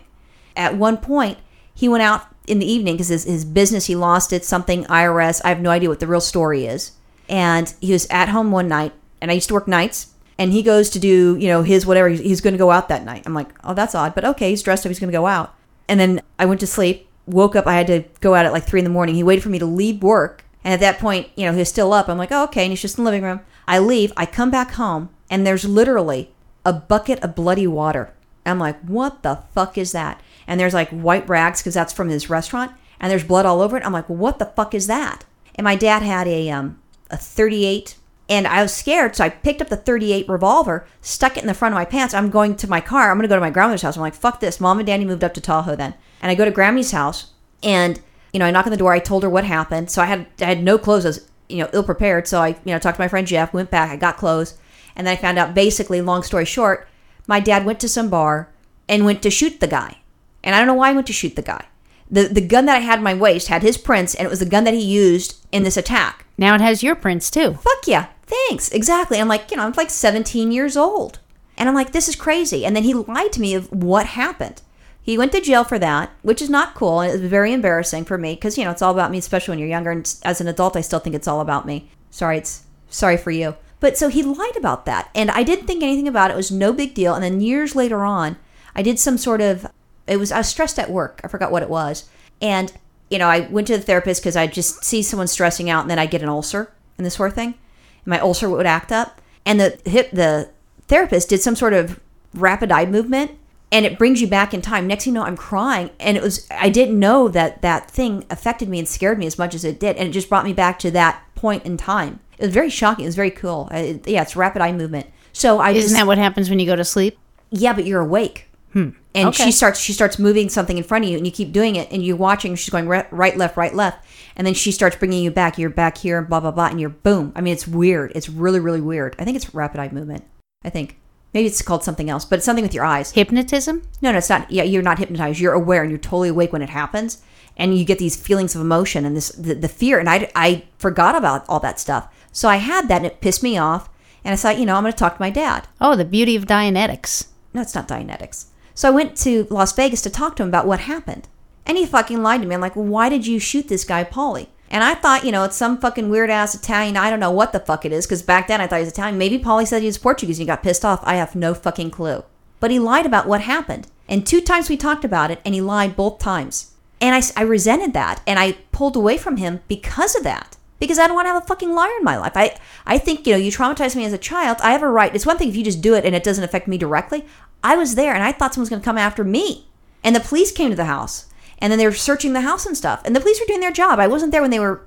at 0.57 0.77
one 0.77 0.97
point 0.97 1.39
he 1.75 1.89
went 1.89 2.05
out 2.05 2.27
in 2.47 2.61
the 2.61 2.71
evening 2.71 2.95
because 2.95 3.09
his, 3.09 3.25
his 3.25 3.45
business 3.45 3.87
he 3.87 3.97
lost 3.97 4.33
it 4.33 4.45
something 4.45 4.85
irs 4.85 5.41
i 5.45 5.49
have 5.49 5.61
no 5.61 5.71
idea 5.71 5.89
what 5.89 5.99
the 5.99 6.07
real 6.07 6.21
story 6.21 6.67
is 6.67 6.93
and 7.29 7.75
he 7.81 7.91
was 7.91 8.07
at 8.11 8.29
home 8.29 8.53
one 8.53 8.69
night 8.69 8.93
and 9.21 9.33
i 9.33 9.35
used 9.35 9.49
to 9.49 9.55
work 9.55 9.67
nights 9.67 10.13
and 10.39 10.53
he 10.53 10.63
goes 10.63 10.89
to 10.91 11.01
do 11.01 11.37
you 11.37 11.49
know 11.49 11.63
his 11.63 11.85
whatever 11.85 12.09
he's, 12.09 12.21
he's 12.21 12.41
going 12.41 12.55
to 12.55 12.59
go 12.59 12.71
out 12.71 12.89
that 12.89 13.05
night 13.05 13.25
i'm 13.27 13.35
like 13.35 13.49
oh 13.65 13.75
that's 13.75 13.97
odd 13.97 14.15
but 14.15 14.25
okay 14.25 14.51
he's 14.51 14.63
dressed 14.63 14.87
up 14.87 14.91
he's 14.91 15.01
going 15.01 15.11
to 15.11 15.19
go 15.19 15.27
out 15.27 15.53
and 15.89 15.99
then 15.99 16.23
i 16.39 16.45
went 16.45 16.61
to 16.61 16.67
sleep 16.67 17.09
woke 17.27 17.57
up 17.57 17.67
i 17.67 17.75
had 17.75 17.89
to 17.89 18.05
go 18.21 18.37
out 18.37 18.47
at 18.47 18.53
like 18.53 18.63
three 18.65 18.79
in 18.79 18.85
the 18.85 18.91
morning 18.91 19.17
he 19.17 19.23
waited 19.25 19.43
for 19.43 19.49
me 19.49 19.59
to 19.59 19.67
leave 19.67 20.01
work 20.01 20.44
and 20.65 20.75
at 20.75 20.81
that 20.81 20.99
point 20.99 21.29
you 21.37 21.45
know 21.47 21.53
he 21.53 21.59
was 21.59 21.69
still 21.69 21.93
up 21.93 22.09
i'm 22.09 22.19
like 22.19 22.33
oh 22.33 22.45
okay 22.45 22.65
and 22.65 22.73
he's 22.73 22.83
just 22.83 22.99
in 22.99 23.05
the 23.05 23.11
living 23.11 23.23
room 23.23 23.41
i 23.69 23.79
leave 23.79 24.13
i 24.17 24.27
come 24.27 24.51
back 24.51 24.73
home 24.73 25.11
and 25.31 25.47
there's 25.47 25.65
literally 25.65 26.31
a 26.65 26.73
bucket 26.73 27.21
of 27.21 27.35
bloody 27.35 27.67
water. 27.67 28.13
I'm 28.47 28.59
like, 28.59 28.81
what 28.83 29.23
the 29.23 29.43
fuck 29.55 29.79
is 29.79 29.93
that? 29.93 30.21
And 30.47 30.59
there's 30.61 30.75
like 30.75 30.91
white 30.91 31.29
rags 31.29 31.61
because 31.61 31.75
that's 31.75 31.93
from 31.93 32.09
his 32.09 32.31
restaurant, 32.31 32.73
and 33.01 33.11
there's 33.11 33.25
blood 33.25 33.47
all 33.47 33.61
over 33.61 33.77
it. 33.77 33.85
I'm 33.85 33.93
like, 33.93 34.09
well, 34.09 34.19
what 34.19 34.39
the 34.39 34.47
fuck 34.47 34.75
is 34.75 34.87
that? 34.87 35.25
And 35.55 35.65
my 35.65 35.77
dad 35.77 36.03
had 36.03 36.27
a 36.29 36.51
um 36.51 36.81
a 37.11 37.17
38, 37.17 37.97
and 38.29 38.47
I 38.47 38.63
was 38.63 38.73
scared, 38.73 39.17
so 39.17 39.25
I 39.25 39.29
picked 39.29 39.63
up 39.63 39.69
the 39.69 39.77
38 39.77 40.29
revolver, 40.29 40.87
stuck 41.01 41.37
it 41.37 41.43
in 41.43 41.47
the 41.47 41.55
front 41.55 41.75
of 41.75 41.79
my 41.79 41.85
pants. 41.85 42.15
I'm 42.15 42.31
going 42.31 42.57
to 42.57 42.69
my 42.69 42.81
car. 42.81 43.11
I'm 43.11 43.17
gonna 43.17 43.29
go 43.29 43.37
to 43.37 43.41
my 43.41 43.51
grandmother's 43.51 43.83
house. 43.83 43.97
I'm 43.97 44.03
like, 44.03 44.15
fuck 44.15 44.41
this. 44.41 44.61
Mom 44.61 44.79
and 44.79 44.87
Daddy 44.87 45.05
moved 45.05 45.25
up 45.25 45.35
to 45.35 45.41
Tahoe 45.41 45.77
then, 45.77 45.95
and 46.21 46.31
I 46.31 46.35
go 46.35 46.45
to 46.45 46.51
Grammy's 46.51 46.93
house, 46.93 47.33
and 47.63 48.01
you 48.35 48.41
know, 48.41 48.47
I 48.47 48.51
knock 48.51 48.67
on 48.67 48.73
the 48.73 48.77
door. 48.77 48.93
I 48.93 48.99
told 48.99 49.23
her 49.23 49.31
what 49.31 49.45
happened, 49.45 49.91
so 49.91 50.03
I 50.03 50.07
had 50.07 50.27
I 50.41 50.47
had 50.47 50.63
no 50.63 50.77
clothes. 50.77 51.07
I 51.07 51.09
was 51.09 51.31
you 51.49 51.59
know 51.59 51.71
ill 51.73 51.85
prepared, 51.85 52.27
so 52.27 52.43
I 52.43 52.49
you 52.49 52.73
know 52.73 52.79
talked 52.81 52.97
to 52.97 53.03
my 53.03 53.09
friend 53.09 53.27
Jeff, 53.27 53.55
went 53.55 53.71
back, 53.71 53.91
I 53.91 53.97
got 53.97 54.17
clothes. 54.17 54.59
And 54.97 55.07
then 55.07 55.17
I 55.17 55.21
found 55.21 55.39
out 55.39 55.55
basically, 55.55 56.01
long 56.01 56.23
story 56.23 56.45
short, 56.45 56.89
my 57.27 57.41
dad 57.41 57.65
went 57.65 57.81
to 57.81 57.89
some 57.89 58.11
bar 58.11 58.51
and 58.89 59.05
went 59.05 59.23
to 59.23 59.31
shoot 59.31 59.61
the 59.61 59.67
guy. 59.67 59.99
And 60.43 60.55
I 60.55 60.59
don't 60.59 60.67
know 60.67 60.75
why 60.75 60.91
I 60.91 60.93
went 60.93 61.07
to 61.07 61.13
shoot 61.13 61.37
the 61.37 61.43
guy. 61.43 61.67
The, 62.11 62.25
the 62.25 62.47
gun 62.47 62.67
that 62.67 62.77
I 62.77 62.81
had 62.81 62.99
in 62.99 63.05
my 63.05 63.15
waist 63.15 63.49
had 63.49 63.63
his 63.63 63.79
prints, 63.79 64.15
and 64.15 64.27
it 64.27 64.31
was 64.31 64.41
the 64.41 64.47
gun 64.47 64.65
that 64.65 64.75
he 64.75 64.85
used 64.85 65.45
in 65.51 65.63
this 65.63 65.77
attack. 65.77 66.27
Now 66.37 66.55
it 66.55 66.61
has 66.61 66.83
your 66.83 66.95
prints 66.95 67.31
too. 67.31 67.55
Fuck 67.55 67.87
yeah. 67.87 68.09
Thanks. 68.27 68.71
Exactly. 68.71 69.19
I'm 69.19 69.29
like, 69.29 69.51
you 69.51 69.57
know, 69.57 69.65
I'm 69.65 69.73
like 69.73 69.91
17 69.91 70.53
years 70.53 70.77
old. 70.77 71.19
And 71.57 71.69
I'm 71.69 71.75
like, 71.75 71.93
this 71.93 72.09
is 72.09 72.17
crazy. 72.17 72.67
And 72.67 72.75
then 72.75 72.83
he 72.83 72.95
lied 72.95 73.33
to 73.33 73.41
me 73.41 73.55
of 73.55 73.71
what 73.73 74.07
happened. 74.07 74.61
He 75.05 75.19
went 75.19 75.33
to 75.33 75.41
jail 75.43 75.65
for 75.65 75.79
that, 75.79 76.13
which 76.23 76.41
is 76.41 76.49
not 76.49 76.75
cool. 76.75 77.03
It 77.03 77.13
was 77.13 77.21
very 77.21 77.53
embarrassing 77.53 78.07
for 78.07 78.17
me 78.17 78.35
because, 78.35 78.57
you 78.57 78.65
know, 78.65 78.71
it's 78.71 78.81
all 78.81 78.93
about 78.93 79.11
me, 79.11 79.19
especially 79.19 79.53
when 79.53 79.59
you're 79.59 79.69
younger. 79.69 79.91
And 79.91 80.17
as 80.23 80.41
an 80.41 80.49
adult, 80.49 80.77
I 80.77 80.81
still 80.81 80.99
think 80.99 81.15
it's 81.15 81.29
all 81.29 81.43
about 81.43 81.67
me. 81.67 81.91
Sorry, 82.11 82.39
it's 82.39 82.63
sorry 82.89 83.19
for 83.19 83.31
you. 83.31 83.55
But 83.81 83.99
so 83.99 84.09
he 84.09 84.23
lied 84.23 84.57
about 84.57 84.87
that. 84.87 85.11
And 85.15 85.31
I 85.31 85.43
didn't 85.43 85.67
think 85.67 85.83
anything 85.83 86.09
about 86.09 86.31
it. 86.31 86.35
It 86.35 86.39
was 86.39 86.51
no 86.51 86.73
big 86.73 86.95
deal. 86.95 87.13
And 87.13 87.23
then 87.23 87.43
years 87.43 87.77
later 87.77 88.03
on, 88.03 88.39
I 88.75 88.81
did 88.81 88.99
some 88.99 89.19
sort 89.19 89.43
of, 89.43 89.67
it 90.07 90.17
was, 90.17 90.33
I 90.33 90.39
was 90.39 90.49
stressed 90.49 90.79
at 90.79 90.91
work. 90.91 91.21
I 91.23 91.29
forgot 91.29 91.53
what 91.53 91.63
it 91.63 91.69
was. 91.69 92.09
And, 92.41 92.73
you 93.11 93.19
know, 93.19 93.29
I 93.29 93.41
went 93.41 93.67
to 93.67 93.77
the 93.77 93.83
therapist 93.83 94.23
because 94.23 94.37
I 94.37 94.47
just 94.47 94.85
see 94.85 95.03
someone 95.03 95.27
stressing 95.27 95.69
out 95.69 95.83
and 95.83 95.91
then 95.91 95.99
I 95.99 96.07
get 96.07 96.23
an 96.23 96.31
ulcer 96.31 96.73
and 96.97 97.05
this 97.05 97.17
sort 97.17 97.29
of 97.29 97.35
thing. 97.35 97.49
And 97.49 98.07
my 98.07 98.21
ulcer 98.21 98.49
would 98.49 98.65
act 98.65 98.91
up. 98.91 99.21
And 99.45 99.61
the 99.61 99.79
hip, 99.85 100.13
the 100.13 100.49
therapist 100.89 101.29
did 101.29 101.43
some 101.43 101.57
sort 101.57 101.75
of 101.75 102.01
rapid 102.33 102.73
eye 102.73 102.87
movement 102.87 103.33
and 103.75 103.85
it 103.85 103.99
brings 103.99 104.21
you 104.23 104.27
back 104.29 104.55
in 104.55 104.63
time. 104.63 104.87
Next 104.87 105.05
thing 105.05 105.13
you 105.15 105.21
know, 105.21 105.27
I'm 105.27 105.37
crying, 105.37 105.91
and 106.01 106.17
it 106.17 106.23
was 106.23 106.47
I 106.51 106.71
didn't 106.71 106.99
know 106.99 107.29
that 107.29 107.61
that 107.63 107.91
thing 107.91 108.25
affected 108.31 108.69
me 108.69 108.79
and 108.79 108.89
scared 108.89 109.19
me 109.19 109.27
as 109.27 109.37
much 109.37 109.55
as 109.55 109.65
it 109.65 109.79
did, 109.81 109.97
and 109.97 110.09
it 110.09 110.13
just 110.13 110.29
brought 110.29 110.45
me 110.45 110.53
back 110.55 110.79
to 110.79 110.91
that 110.93 111.21
point 111.35 111.67
in 111.67 111.77
time. 111.77 112.21
It 112.39 112.47
was 112.47 112.55
very 112.55 112.71
shocking. 112.71 113.05
It 113.05 113.09
was 113.09 113.17
very 113.17 113.31
cool. 113.31 113.69
Uh, 113.73 113.77
it- 113.79 114.09
yeah, 114.09 114.23
it's 114.23 114.37
rapid 114.37 114.63
eye 114.63 114.73
movement. 114.73 115.07
So 115.33 115.59
I 115.59 115.71
Isn't 115.71 115.83
just 115.83 115.95
that 115.97 116.07
what 116.07 116.17
happens 116.19 116.49
when 116.49 116.59
you 116.61 116.67
go 116.67 116.77
to 116.77 116.85
sleep? 116.85 117.19
yeah, 117.51 117.73
but 117.73 117.85
you're 117.85 118.01
awake. 118.01 118.47
Hmm. 118.73 118.91
And 119.15 119.29
Okay. 119.29 119.45
she 119.45 119.53
starts 119.53 119.79
she 119.79 119.93
starts 119.93 120.19
moving 120.19 120.49
something 120.49 120.77
in 120.79 120.83
front 120.85 121.05
of 121.05 121.11
you, 121.11 121.17
and 121.17 121.27
you 121.27 121.33
keep 121.33 121.53
doing 121.53 121.77
it, 121.77 121.91
and 121.93 122.05
you're 122.05 122.17
watching. 122.17 122.55
She's 122.57 122.71
going 122.71 122.89
right, 122.89 123.07
right, 123.13 123.37
left, 123.37 123.57
right, 123.57 123.75
left, 123.75 124.05
and 124.37 124.45
then 124.47 124.55
she 124.55 124.73
starts 124.73 124.97
bringing 124.97 125.23
you 125.23 125.31
back. 125.31 125.59
You're 125.59 125.71
back 125.71 125.99
here, 125.99 126.23
blah 126.23 126.41
blah 126.41 126.51
blah, 126.51 126.67
and 126.67 126.81
you're 126.81 126.91
boom. 126.91 127.33
I 127.37 127.41
mean, 127.41 127.53
it's 127.53 127.67
weird. 127.69 128.11
It's 128.17 128.29
really 128.29 128.59
really 128.61 128.81
weird. 128.81 129.15
I 129.19 129.25
think 129.25 129.37
it's 129.37 129.55
rapid 129.55 129.81
eye 129.81 129.91
movement. 129.93 130.25
I 130.65 130.71
think 130.71 130.97
maybe 131.35 131.49
it's 131.49 131.61
called 131.61 131.85
something 131.85 132.09
else, 132.09 132.25
but 132.25 132.37
it's 132.37 132.47
something 132.47 132.65
with 132.65 132.75
your 132.75 132.85
eyes. 132.85 133.11
Hypnotism? 133.11 133.83
No, 134.01 134.13
no, 134.13 134.19
it's 134.19 134.31
not. 134.31 134.51
Yeah, 134.51 134.63
you're 134.63 134.83
not 134.83 134.99
hypnotized. 134.99 135.41
You're 135.41 135.53
aware 135.53 135.83
and 135.83 135.91
you're 135.91 135.99
totally 135.99 136.29
awake 136.31 136.53
when 136.53 136.63
it 136.63 136.71
happens, 136.71 137.23
and 137.57 137.77
you 137.77 137.85
get 137.85 137.99
these 137.99 138.17
feelings 138.17 138.55
of 138.55 138.61
emotion 138.61 139.05
and 139.05 139.17
this 139.17 139.31
the, 139.31 139.55
the 139.55 139.69
fear. 139.69 139.99
And 139.99 140.09
I 140.09 140.31
I 140.35 140.65
forgot 140.79 141.15
about 141.15 141.45
all 141.49 141.61
that 141.61 141.81
stuff. 141.81 142.09
So 142.33 142.49
I 142.49 142.57
had 142.57 142.89
that, 142.89 142.99
and 142.99 143.07
it 143.07 143.21
pissed 143.21 143.43
me 143.43 143.59
off. 143.59 143.91
And 144.25 144.33
I 144.33 144.37
thought, 144.37 144.59
you 144.59 144.65
know, 144.65 144.77
I'm 144.77 144.85
going 144.85 144.93
to 144.93 144.99
talk 144.99 145.17
to 145.17 145.23
my 145.23 145.29
dad. 145.29 145.69
Oh, 145.83 145.97
the 145.97 146.05
beauty 146.05 146.35
of 146.35 146.47
Dianetics. 146.47 147.29
No, 147.53 147.61
it's 147.61 147.75
not 147.75 147.87
Dianetics. 147.87 148.47
So 148.73 148.89
I 148.89 148.91
went 148.91 149.17
to 149.19 149.47
Las 149.51 149.73
Vegas 149.75 150.01
to 150.01 150.11
talk 150.11 150.35
to 150.37 150.43
him 150.43 150.49
about 150.49 150.67
what 150.67 150.81
happened. 150.81 151.29
And 151.67 151.77
he 151.77 151.85
fucking 151.85 152.23
lied 152.23 152.41
to 152.41 152.49
me. 152.49 152.55
I'm 152.55 152.61
like, 152.61 152.75
well, 152.75 152.87
why 152.87 153.11
did 153.11 153.27
you 153.27 153.39
shoot 153.39 153.69
this 153.69 153.85
guy, 153.85 154.03
Paulie? 154.03 154.49
And 154.71 154.83
I 154.83 154.95
thought, 154.95 155.25
you 155.25 155.31
know, 155.31 155.45
it's 155.45 155.57
some 155.57 155.79
fucking 155.79 156.09
weird 156.09 156.31
ass 156.31 156.55
Italian. 156.55 156.97
I 156.97 157.11
don't 157.11 157.21
know 157.21 157.31
what 157.31 157.53
the 157.53 157.61
fuck 157.61 157.85
it 157.85 157.93
is, 157.93 158.07
because 158.07 158.23
back 158.23 158.49
then 158.49 158.61
I 158.61 158.67
thought 158.67 158.77
he 158.77 158.85
was 158.85 158.93
Italian. 158.93 159.19
Maybe 159.19 159.39
Paulie 159.39 159.67
said 159.67 159.83
he 159.83 159.87
was 159.87 159.99
Portuguese 159.99 160.39
and 160.39 160.45
he 160.45 160.47
got 160.47 160.63
pissed 160.63 160.85
off. 160.85 161.01
I 161.05 161.15
have 161.17 161.37
no 161.37 161.55
fucking 161.55 161.91
clue. 161.91 162.25
But 162.61 162.71
he 162.71 162.79
lied 162.79 163.07
about 163.07 163.29
what 163.29 163.43
happened. 163.43 163.87
And 164.09 164.27
two 164.27 164.41
times 164.41 164.69
we 164.69 164.77
talked 164.77 165.05
about 165.05 165.31
it, 165.31 165.41
and 165.45 165.55
he 165.55 165.61
lied 165.61 165.97
both 165.97 166.19
times. 166.19 166.73
And 167.01 167.15
I, 167.15 167.23
I 167.41 167.45
resented 167.45 167.93
that, 167.93 168.23
and 168.27 168.39
I 168.39 168.53
pulled 168.73 168.97
away 168.97 169.19
from 169.19 169.37
him 169.37 169.61
because 169.69 170.17
of 170.17 170.25
that. 170.25 170.57
Because 170.81 170.99
I 170.99 171.07
don't 171.07 171.15
want 171.15 171.27
to 171.27 171.33
have 171.33 171.43
a 171.43 171.47
fucking 171.47 171.75
liar 171.75 171.93
in 171.99 172.05
my 172.05 172.17
life. 172.17 172.33
I, 172.35 172.59
I 172.85 172.99
think, 172.99 173.27
you 173.27 173.33
know, 173.33 173.39
you 173.39 173.51
traumatized 173.53 173.97
me 173.97 174.05
as 174.05 174.13
a 174.13 174.19
child. 174.19 174.59
I 174.63 174.73
have 174.73 174.83
a 174.83 174.89
right. 174.89 175.15
It's 175.15 175.25
one 175.25 175.39
thing 175.39 175.49
if 175.49 175.57
you 175.57 175.65
just 175.65 175.81
do 175.81 175.95
it 175.95 176.05
and 176.05 176.15
it 176.15 176.25
doesn't 176.25 176.45
affect 176.45 176.67
me 176.67 176.77
directly. 176.77 177.25
I 177.63 177.77
was 177.77 177.95
there, 177.95 178.15
and 178.15 178.25
I 178.25 178.33
thought 178.33 178.55
someone 178.55 178.65
was 178.65 178.71
going 178.71 178.83
to 178.83 178.85
come 178.85 178.99
after 178.99 179.25
me. 179.25 179.69
And 180.03 180.15
the 180.15 180.21
police 180.21 180.53
came 180.53 180.71
to 180.71 180.77
the 180.77 180.85
house, 180.85 181.27
and 181.65 181.71
then 181.73 181.79
they 181.79 181.87
were 181.87 181.93
searching 182.09 182.35
the 182.35 182.43
house 182.43 182.67
and 182.67 182.77
stuff. 182.77 183.01
And 183.07 183.17
the 183.17 183.21
police 183.21 183.41
were 183.41 183.47
doing 183.47 183.61
their 183.61 183.73
job. 183.73 183.99
I 183.99 184.07
wasn't 184.07 184.33
there 184.33 184.43
when 184.43 184.51
they 184.51 184.61
were 184.61 184.83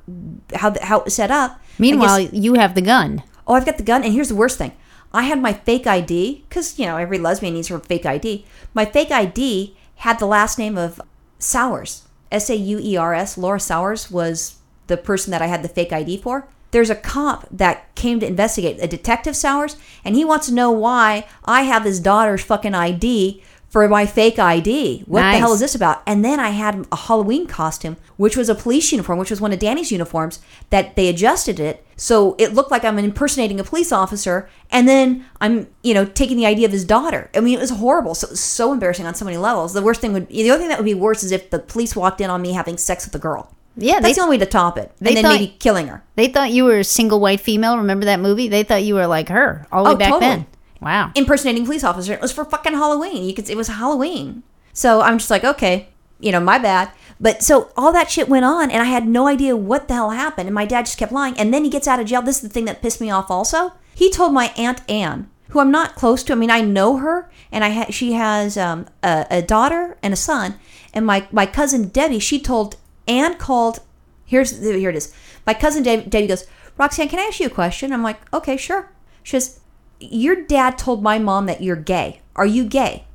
how 0.53 0.75
how 0.83 0.99
it 0.99 1.05
was 1.05 1.15
set 1.15 1.31
up. 1.31 1.51
I 1.51 1.55
guess- 1.57 1.79
Meanwhile, 1.79 2.19
you 2.31 2.53
have 2.53 2.75
the 2.75 2.81
gun. 2.93 3.23
oh, 3.47 3.55
I've 3.55 3.65
got 3.65 3.77
the 3.77 3.83
gun. 3.91 4.03
And 4.03 4.13
here's 4.13 4.29
the 4.29 4.35
worst 4.43 4.59
thing: 4.59 4.73
I 5.11 5.23
had 5.23 5.41
my 5.41 5.53
fake 5.53 5.87
ID 5.87 6.43
because 6.47 6.77
you 6.77 6.85
know 6.85 6.97
every 6.97 7.17
lesbian 7.17 7.55
needs 7.55 7.69
her 7.69 7.79
fake 7.79 8.05
ID. 8.05 8.45
My 8.75 8.85
fake 8.85 9.09
ID 9.11 9.75
had 10.05 10.19
the 10.19 10.27
last 10.27 10.59
name 10.59 10.77
of 10.77 11.01
Sauers, 11.39 12.03
S 12.31 12.49
A 12.51 12.55
U 12.55 12.77
E 12.79 12.95
R 12.97 13.13
S. 13.15 13.37
Laura 13.37 13.59
Sauers 13.59 14.11
was 14.11 14.57
the 14.85 14.97
person 14.97 15.31
that 15.31 15.41
I 15.41 15.47
had 15.47 15.63
the 15.63 15.69
fake 15.69 15.91
ID 15.91 16.17
for. 16.17 16.47
There's 16.71 16.89
a 16.89 16.95
cop 16.95 17.47
that 17.49 17.95
came 17.95 18.19
to 18.19 18.27
investigate, 18.27 18.77
a 18.83 18.87
detective 18.87 19.35
Sauers, 19.35 19.77
and 20.03 20.15
he 20.15 20.25
wants 20.25 20.47
to 20.47 20.53
know 20.53 20.69
why 20.69 21.25
I 21.45 21.61
have 21.61 21.85
his 21.85 21.99
daughter's 21.99 22.43
fucking 22.43 22.75
ID 22.75 23.41
for 23.69 23.87
my 23.89 24.05
fake 24.05 24.39
ID. 24.39 25.03
What 25.07 25.21
the 25.21 25.37
hell 25.39 25.53
is 25.53 25.59
this 25.59 25.75
about? 25.75 26.01
And 26.07 26.23
then 26.23 26.39
I 26.39 26.49
had 26.51 26.87
a 26.91 26.95
Halloween 26.95 27.47
costume, 27.47 27.97
which 28.15 28.37
was 28.37 28.47
a 28.49 28.55
police 28.55 28.91
uniform, 28.91 29.19
which 29.19 29.29
was 29.29 29.41
one 29.41 29.51
of 29.51 29.59
Danny's 29.59 29.91
uniforms, 29.91 30.39
that 30.69 30.95
they 30.95 31.07
adjusted 31.09 31.59
it 31.59 31.83
so 31.99 32.35
it 32.37 32.53
looked 32.53 32.69
like 32.69 32.85
I'm 32.85 32.99
impersonating 32.99 33.59
a 33.59 33.63
police 33.63 33.91
officer, 33.91 34.47
and 34.69 34.87
then 34.87 35.25
I'm, 35.41 35.67
you 35.81 35.95
know, 35.95 36.05
taking 36.05 36.37
the 36.37 36.45
ID 36.45 36.63
of 36.63 36.71
his 36.71 36.85
daughter. 36.85 37.29
I 37.33 37.39
mean, 37.39 37.57
it 37.57 37.61
was 37.61 37.71
horrible. 37.71 38.13
So 38.13 38.27
it 38.27 38.31
was 38.31 38.39
so 38.39 38.71
embarrassing 38.71 39.07
on 39.07 39.15
so 39.15 39.25
many 39.25 39.37
levels. 39.37 39.73
The 39.73 39.81
worst 39.81 39.99
thing 39.99 40.13
would, 40.13 40.29
the 40.29 40.51
only 40.51 40.59
thing 40.61 40.69
that 40.69 40.77
would 40.77 40.85
be 40.85 40.93
worse 40.93 41.23
is 41.23 41.31
if 41.31 41.49
the 41.49 41.57
police 41.57 41.95
walked 41.95 42.21
in 42.21 42.29
on 42.29 42.39
me 42.43 42.51
having 42.53 42.77
sex 42.77 43.05
with 43.05 43.15
a 43.15 43.19
girl. 43.19 43.51
Yeah, 43.75 43.99
That's 43.99 44.15
the 44.15 44.21
only 44.21 44.37
way 44.37 44.45
to 44.45 44.49
top 44.49 44.77
it. 44.77 44.91
they 44.99 45.09
And 45.09 45.17
then 45.17 45.23
thought- 45.23 45.39
maybe 45.39 45.55
killing 45.59 45.87
her. 45.87 46.03
they 46.15 46.27
thought 46.27 46.51
you 46.51 46.65
were 46.65 46.79
a 46.79 46.83
single 46.83 47.19
white 47.19 47.41
female. 47.41 47.77
Remember 47.77 48.05
that 48.05 48.19
movie? 48.19 48.47
They 48.47 48.61
thought 48.63 48.83
you 48.83 48.93
were 48.93 49.07
like 49.07 49.29
her 49.29 49.65
all 49.71 49.83
the 49.83 49.89
way 49.89 49.93
Oh, 49.95 49.97
back 49.97 50.09
totally. 50.09 50.29
then. 50.31 50.45
Wow. 50.81 51.11
impersonating 51.15 51.65
police 51.65 51.83
officer. 51.83 52.13
It 52.13 52.21
was 52.21 52.31
for 52.31 52.45
fucking 52.45 52.73
Halloween. 52.73 53.23
You 53.23 53.33
could 53.33 53.49
it 53.49 53.57
was 53.57 53.67
Halloween. 53.67 54.43
So 54.73 55.01
I'm 55.01 55.17
just 55.17 55.31
like, 55.31 55.43
okay, 55.43 55.89
you 56.19 56.31
know, 56.31 56.39
my 56.39 56.59
bad. 56.59 56.91
But 57.19 57.41
so 57.41 57.71
all 57.75 57.91
that 57.93 58.11
shit 58.11 58.29
went 58.29 58.45
on 58.45 58.69
and 58.69 58.81
I 58.81 58.85
had 58.85 59.07
no 59.07 59.27
idea 59.27 59.55
what 59.55 59.87
the 59.87 59.95
hell 59.95 60.11
happened 60.11 60.47
and 60.47 60.53
my 60.53 60.65
dad 60.65 60.85
just 60.85 60.97
kept 60.99 61.11
lying 61.11 61.37
and 61.37 61.53
then 61.53 61.63
he 61.63 61.69
gets 61.69 61.87
out 61.87 61.99
of 61.99 62.05
jail. 62.05 62.21
This 62.21 62.37
is 62.37 62.43
the 62.43 62.49
thing 62.49 62.65
that 62.65 62.81
pissed 62.81 63.01
me 63.01 63.09
off 63.09 63.31
also. 63.31 63.73
He 63.95 64.11
told 64.11 64.33
my 64.33 64.53
aunt 64.55 64.81
Anne, 64.87 65.29
who 65.49 65.59
I'm 65.59 65.71
not 65.71 65.95
close 65.95 66.21
to. 66.23 66.33
I 66.33 66.35
mean, 66.35 66.51
I 66.51 66.61
know 66.61 66.97
her 66.97 67.31
and 67.51 67.63
I 67.63 67.69
ha- 67.71 67.91
she 67.91 68.13
has 68.13 68.55
um, 68.57 68.85
a, 69.01 69.25
a 69.31 69.41
daughter 69.41 69.97
and 70.03 70.13
a 70.13 70.17
son 70.17 70.55
and 70.93 71.05
my 71.05 71.27
my 71.31 71.45
cousin 71.45 71.89
Debbie, 71.89 72.19
she 72.19 72.39
told 72.39 72.75
Anne 73.07 73.35
called 73.37 73.79
Here's 74.25 74.59
here 74.59 74.89
it 74.89 74.95
is. 74.95 75.13
My 75.45 75.53
cousin 75.53 75.83
Deb- 75.83 76.09
Debbie 76.09 76.27
goes, 76.27 76.45
Roxanne, 76.77 77.07
can 77.07 77.19
I 77.19 77.23
ask 77.23 77.39
you 77.39 77.47
a 77.47 77.49
question? 77.49 77.93
I'm 77.93 78.03
like, 78.03 78.19
okay, 78.33 78.57
sure. 78.57 78.91
She 79.23 79.39
says, 79.39 79.61
your 79.99 80.35
dad 80.35 80.77
told 80.77 81.01
my 81.03 81.19
mom 81.19 81.45
that 81.47 81.61
you're 81.61 81.75
gay. 81.75 82.21
Are 82.35 82.45
you 82.45 82.65
gay? 82.65 83.05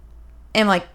And 0.55 0.63
I'm 0.63 0.69
like, 0.69 0.87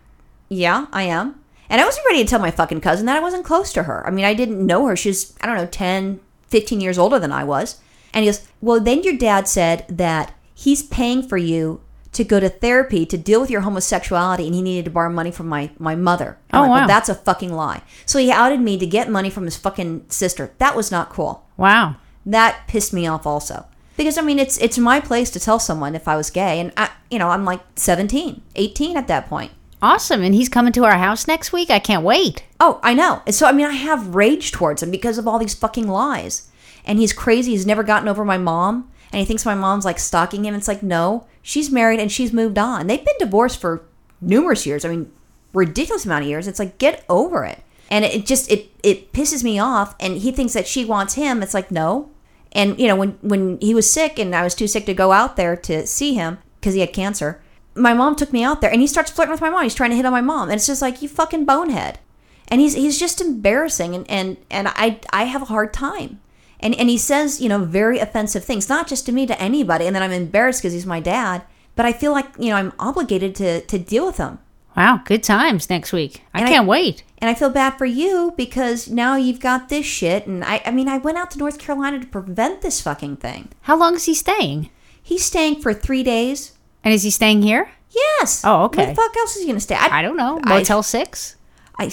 yeah, 0.49 0.87
I 0.91 1.03
am. 1.03 1.41
And 1.69 1.81
I 1.81 1.85
wasn't 1.85 2.05
ready 2.07 2.23
to 2.23 2.29
tell 2.29 2.39
my 2.39 2.51
fucking 2.51 2.81
cousin 2.81 3.05
that 3.07 3.17
I 3.17 3.21
wasn't 3.21 3.45
close 3.45 3.73
to 3.73 3.83
her. 3.83 4.05
I 4.07 4.11
mean, 4.11 4.25
I 4.25 4.33
didn't 4.33 4.65
know 4.65 4.85
her. 4.87 4.95
She 4.95 5.09
was, 5.09 5.35
I 5.41 5.45
don't 5.47 5.57
know, 5.57 5.65
10, 5.65 6.19
15 6.47 6.79
years 6.81 6.97
older 6.97 7.19
than 7.19 7.31
I 7.31 7.43
was. 7.43 7.81
And 8.13 8.23
he 8.23 8.29
goes, 8.29 8.47
Well, 8.61 8.79
then 8.79 9.03
your 9.03 9.17
dad 9.17 9.47
said 9.47 9.85
that 9.89 10.33
he's 10.55 10.83
paying 10.83 11.21
for 11.21 11.37
you 11.37 11.81
to 12.13 12.23
go 12.23 12.39
to 12.39 12.49
therapy 12.49 13.05
to 13.05 13.17
deal 13.17 13.41
with 13.41 13.51
your 13.51 13.61
homosexuality 13.61 14.45
and 14.45 14.55
he 14.55 14.61
needed 14.61 14.85
to 14.85 14.91
borrow 14.91 15.11
money 15.11 15.29
from 15.29 15.47
my, 15.47 15.69
my 15.77 15.93
mother. 15.95 16.37
I'm 16.51 16.59
Oh, 16.59 16.61
like, 16.61 16.69
wow. 16.69 16.75
Well, 16.79 16.87
that's 16.87 17.09
a 17.09 17.15
fucking 17.15 17.53
lie. 17.53 17.83
So 18.05 18.17
he 18.17 18.31
outed 18.31 18.61
me 18.61 18.79
to 18.79 18.87
get 18.87 19.09
money 19.11 19.29
from 19.29 19.43
his 19.45 19.57
fucking 19.57 20.05
sister. 20.09 20.51
That 20.57 20.75
was 20.75 20.89
not 20.89 21.09
cool. 21.09 21.45
Wow. 21.57 21.97
That 22.25 22.65
pissed 22.67 22.93
me 22.93 23.05
off 23.05 23.27
also. 23.27 23.65
Because 23.97 24.17
I 24.17 24.21
mean 24.21 24.39
it's 24.39 24.57
it's 24.59 24.77
my 24.77 24.99
place 24.99 25.29
to 25.31 25.39
tell 25.39 25.59
someone 25.59 25.95
if 25.95 26.07
I 26.07 26.15
was 26.15 26.29
gay 26.29 26.59
and 26.59 26.71
I 26.77 26.91
you 27.09 27.19
know, 27.19 27.29
I'm 27.29 27.45
like 27.45 27.61
17, 27.75 28.41
18 28.55 28.97
at 28.97 29.07
that 29.07 29.27
point. 29.27 29.51
Awesome. 29.81 30.23
And 30.23 30.33
he's 30.33 30.49
coming 30.49 30.73
to 30.73 30.85
our 30.85 30.97
house 30.97 31.27
next 31.27 31.53
week. 31.53 31.69
I 31.69 31.79
can't 31.79 32.03
wait. 32.03 32.43
Oh, 32.59 32.79
I 32.81 32.93
know. 32.93 33.21
And 33.25 33.35
so, 33.35 33.45
I 33.45 33.51
mean, 33.51 33.67
I 33.67 33.73
have 33.73 34.15
rage 34.15 34.51
towards 34.51 34.81
him 34.81 34.89
because 34.89 35.17
of 35.17 35.27
all 35.27 35.37
these 35.37 35.53
fucking 35.53 35.87
lies. 35.87 36.49
And 36.83 36.97
he's 36.97 37.13
crazy. 37.13 37.51
He's 37.51 37.65
never 37.65 37.83
gotten 37.83 38.07
over 38.07 38.25
my 38.25 38.37
mom. 38.37 38.89
And 39.11 39.19
he 39.19 39.25
thinks 39.25 39.45
my 39.45 39.55
mom's 39.55 39.85
like 39.85 39.99
stalking 39.99 40.45
him. 40.45 40.55
It's 40.55 40.67
like, 40.67 40.81
no, 40.81 41.27
she's 41.41 41.71
married 41.71 41.99
and 41.99 42.11
she's 42.11 42.33
moved 42.33 42.57
on. 42.57 42.87
They've 42.87 43.05
been 43.05 43.15
divorced 43.19 43.61
for 43.61 43.83
numerous 44.19 44.65
years. 44.65 44.83
I 44.83 44.89
mean, 44.89 45.11
ridiculous 45.53 46.05
amount 46.05 46.23
of 46.23 46.29
years. 46.29 46.47
It's 46.47 46.59
like, 46.59 46.79
get 46.79 47.05
over 47.07 47.45
it. 47.45 47.59
And 47.89 48.03
it 48.03 48.25
just, 48.25 48.51
it, 48.51 48.69
it 48.83 49.13
pisses 49.13 49.43
me 49.43 49.59
off. 49.59 49.95
And 49.99 50.17
he 50.17 50.31
thinks 50.31 50.53
that 50.53 50.67
she 50.67 50.85
wants 50.85 51.13
him. 51.13 51.43
It's 51.43 51.53
like, 51.53 51.69
no. 51.69 52.09
And, 52.57 52.77
you 52.79 52.87
know, 52.87 52.95
when, 52.95 53.11
when 53.21 53.57
he 53.61 53.73
was 53.73 53.89
sick 53.89 54.19
and 54.19 54.35
I 54.35 54.43
was 54.43 54.55
too 54.55 54.67
sick 54.67 54.85
to 54.87 54.93
go 54.93 55.11
out 55.11 55.37
there 55.37 55.55
to 55.55 55.87
see 55.87 56.15
him 56.15 56.39
because 56.59 56.73
he 56.73 56.81
had 56.81 56.91
cancer, 56.91 57.41
my 57.75 57.93
mom 57.93 58.15
took 58.15 58.33
me 58.33 58.43
out 58.43 58.59
there 58.59 58.71
and 58.71 58.81
he 58.81 58.87
starts 58.87 59.11
flirting 59.11 59.31
with 59.31 59.41
my 59.41 59.49
mom. 59.49 59.63
He's 59.63 59.75
trying 59.75 59.91
to 59.91 59.95
hit 59.95 60.05
on 60.05 60.11
my 60.11 60.21
mom. 60.21 60.49
And 60.49 60.55
it's 60.55 60.67
just 60.67 60.81
like, 60.81 61.01
you 61.01 61.07
fucking 61.07 61.45
bonehead 61.45 61.99
and 62.47 62.61
he's 62.61 62.73
he's 62.73 62.99
just 62.99 63.21
embarrassing 63.21 63.95
and 63.95 64.09
and 64.09 64.37
and 64.49 64.67
I 64.69 64.99
I 65.11 65.25
have 65.25 65.41
a 65.41 65.45
hard 65.45 65.73
time. 65.73 66.19
And 66.59 66.73
and 66.75 66.89
he 66.89 66.97
says, 66.97 67.41
you 67.41 67.49
know, 67.49 67.63
very 67.63 67.99
offensive 67.99 68.43
things, 68.43 68.69
not 68.69 68.87
just 68.87 69.05
to 69.05 69.11
me, 69.11 69.27
to 69.27 69.39
anybody. 69.41 69.85
And 69.85 69.95
then 69.95 70.03
I'm 70.03 70.11
embarrassed 70.11 70.61
because 70.61 70.73
he's 70.73 70.85
my 70.85 70.99
dad, 70.99 71.43
but 71.75 71.85
I 71.85 71.93
feel 71.93 72.11
like, 72.11 72.27
you 72.39 72.49
know, 72.49 72.55
I'm 72.55 72.73
obligated 72.79 73.35
to 73.35 73.61
to 73.61 73.77
deal 73.77 74.05
with 74.05 74.17
him. 74.17 74.39
Wow. 74.77 75.01
Good 75.03 75.23
times 75.23 75.69
next 75.69 75.91
week. 75.91 76.21
I 76.33 76.41
And 76.41 76.47
can't 76.49 76.67
wait. 76.67 77.03
And 77.17 77.29
I 77.29 77.33
feel 77.33 77.49
bad 77.49 77.77
for 77.79 77.85
you 77.85 78.33
because 78.37 78.87
now 78.87 79.15
you've 79.15 79.39
got 79.39 79.69
this 79.69 79.85
shit 79.85 80.27
and 80.27 80.43
I 80.43 80.61
I 80.65 80.71
mean, 80.71 80.87
I 80.87 80.99
went 80.99 81.17
out 81.17 81.31
to 81.31 81.39
North 81.39 81.57
Carolina 81.57 81.99
to 81.99 82.05
prevent 82.07 82.61
this 82.61 82.79
fucking 82.81 83.17
thing. 83.17 83.49
How 83.61 83.75
long 83.75 83.95
is 83.95 84.05
he 84.05 84.13
staying? 84.13 84.69
He's 85.01 85.25
staying 85.25 85.61
for 85.61 85.73
3 85.73 86.03
days. 86.03 86.53
And 86.83 86.93
is 86.93 87.03
he 87.03 87.09
staying 87.09 87.41
here? 87.41 87.69
Yes. 87.89 88.43
Oh, 88.45 88.65
okay. 88.65 88.83
Where 88.85 88.87
the 88.87 88.95
fuck 88.95 89.17
else 89.17 89.35
is 89.35 89.41
he 89.41 89.47
going 89.47 89.55
to 89.57 89.61
stay? 89.61 89.75
I 89.75 90.01
don't 90.01 90.17
know. 90.17 90.39
I- 90.43 90.59
Motel 90.59 90.83
6? 90.83 91.35
I 91.79 91.91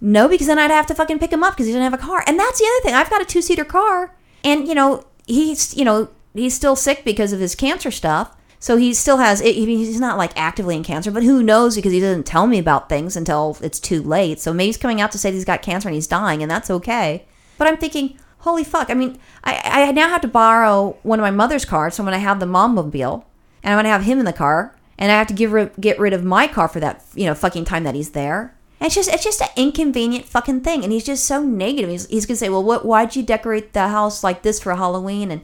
no, 0.00 0.28
because 0.28 0.48
then 0.48 0.58
I'd 0.58 0.70
have 0.70 0.86
to 0.88 0.94
fucking 0.94 1.18
pick 1.18 1.32
him 1.32 1.42
up 1.42 1.54
because 1.54 1.66
he 1.66 1.72
doesn't 1.72 1.82
have 1.90 1.94
a 1.94 1.98
car. 1.98 2.22
And 2.26 2.38
that's 2.38 2.58
the 2.58 2.66
other 2.66 2.82
thing. 2.84 2.94
I've 2.94 3.08
got 3.08 3.22
a 3.22 3.24
two 3.24 3.40
seater 3.40 3.64
car, 3.64 4.14
and 4.42 4.68
you 4.68 4.74
know 4.74 5.04
he's 5.26 5.74
you 5.74 5.84
know 5.84 6.08
he's 6.34 6.54
still 6.54 6.76
sick 6.76 7.04
because 7.04 7.32
of 7.32 7.40
his 7.40 7.54
cancer 7.54 7.90
stuff. 7.90 8.36
So 8.64 8.78
he 8.78 8.94
still 8.94 9.18
has. 9.18 9.42
I 9.42 9.44
mean, 9.44 9.76
he's 9.76 10.00
not 10.00 10.16
like 10.16 10.32
actively 10.36 10.74
in 10.74 10.84
cancer, 10.84 11.10
but 11.10 11.22
who 11.22 11.42
knows 11.42 11.76
because 11.76 11.92
he 11.92 12.00
doesn't 12.00 12.24
tell 12.24 12.46
me 12.46 12.58
about 12.58 12.88
things 12.88 13.14
until 13.14 13.58
it's 13.60 13.78
too 13.78 14.02
late. 14.02 14.40
So 14.40 14.54
maybe 14.54 14.68
he's 14.68 14.78
coming 14.78 15.02
out 15.02 15.12
to 15.12 15.18
say 15.18 15.30
he's 15.30 15.44
got 15.44 15.60
cancer 15.60 15.86
and 15.86 15.94
he's 15.94 16.06
dying, 16.06 16.40
and 16.40 16.50
that's 16.50 16.70
okay. 16.70 17.26
But 17.58 17.68
I'm 17.68 17.76
thinking, 17.76 18.18
holy 18.38 18.64
fuck! 18.64 18.88
I 18.88 18.94
mean, 18.94 19.18
I 19.44 19.60
I 19.64 19.92
now 19.92 20.08
have 20.08 20.22
to 20.22 20.28
borrow 20.28 20.96
one 21.02 21.18
of 21.18 21.22
my 21.22 21.30
mother's 21.30 21.66
cars. 21.66 21.96
So 21.96 22.02
I'm 22.02 22.06
gonna 22.06 22.18
have 22.18 22.40
the 22.40 22.46
mom 22.46 22.74
mobile, 22.74 23.26
and 23.62 23.74
I'm 23.74 23.76
gonna 23.76 23.90
have 23.90 24.04
him 24.04 24.18
in 24.18 24.24
the 24.24 24.32
car, 24.32 24.74
and 24.96 25.12
I 25.12 25.18
have 25.18 25.26
to 25.26 25.34
give 25.34 25.78
get 25.78 25.98
rid 25.98 26.14
of 26.14 26.24
my 26.24 26.46
car 26.46 26.66
for 26.66 26.80
that 26.80 27.04
you 27.14 27.26
know 27.26 27.34
fucking 27.34 27.66
time 27.66 27.84
that 27.84 27.94
he's 27.94 28.12
there. 28.12 28.56
And 28.80 28.86
it's 28.86 28.94
just 28.94 29.12
it's 29.12 29.24
just 29.24 29.42
an 29.42 29.48
inconvenient 29.56 30.24
fucking 30.24 30.62
thing, 30.62 30.82
and 30.84 30.90
he's 30.90 31.04
just 31.04 31.26
so 31.26 31.42
negative. 31.42 31.90
He's, 31.90 32.06
he's 32.06 32.24
gonna 32.24 32.38
say, 32.38 32.48
well, 32.48 32.64
what? 32.64 32.86
Why'd 32.86 33.14
you 33.14 33.22
decorate 33.22 33.74
the 33.74 33.88
house 33.88 34.24
like 34.24 34.40
this 34.40 34.58
for 34.58 34.74
Halloween? 34.74 35.30
And 35.30 35.42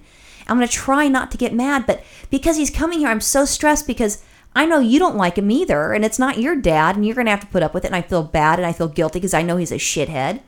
I'm 0.51 0.57
gonna 0.57 0.69
try 0.69 1.09
not 1.09 1.31
to 1.31 1.39
get 1.39 1.55
mad, 1.55 1.87
but 1.87 2.03
because 2.29 2.57
he's 2.57 2.71
coming 2.71 2.99
here, 2.99 3.09
I'm 3.09 3.21
so 3.21 3.45
stressed 3.45 3.87
because 3.87 4.23
I 4.55 4.67
know 4.67 4.81
you 4.81 4.99
don't 4.99 5.17
like 5.17 5.39
him 5.39 5.51
either, 5.51 5.93
and 5.93 6.05
it's 6.05 6.19
not 6.19 6.39
your 6.39 6.57
dad, 6.57 6.97
and 6.97 7.07
you're 7.07 7.15
gonna 7.15 7.31
have 7.31 7.41
to 7.41 7.47
put 7.47 7.63
up 7.63 7.73
with 7.73 7.85
it. 7.85 7.89
And 7.89 7.97
I 7.97 8.03
feel 8.03 8.25
bad, 8.25 8.59
and 8.59 8.67
I 8.67 8.73
feel 8.73 8.89
guilty 8.89 9.21
because 9.21 9.35
I 9.35 9.43
know 9.43 9.57
he's 9.57 9.73
a 9.73 9.77
shithead. 9.77 10.41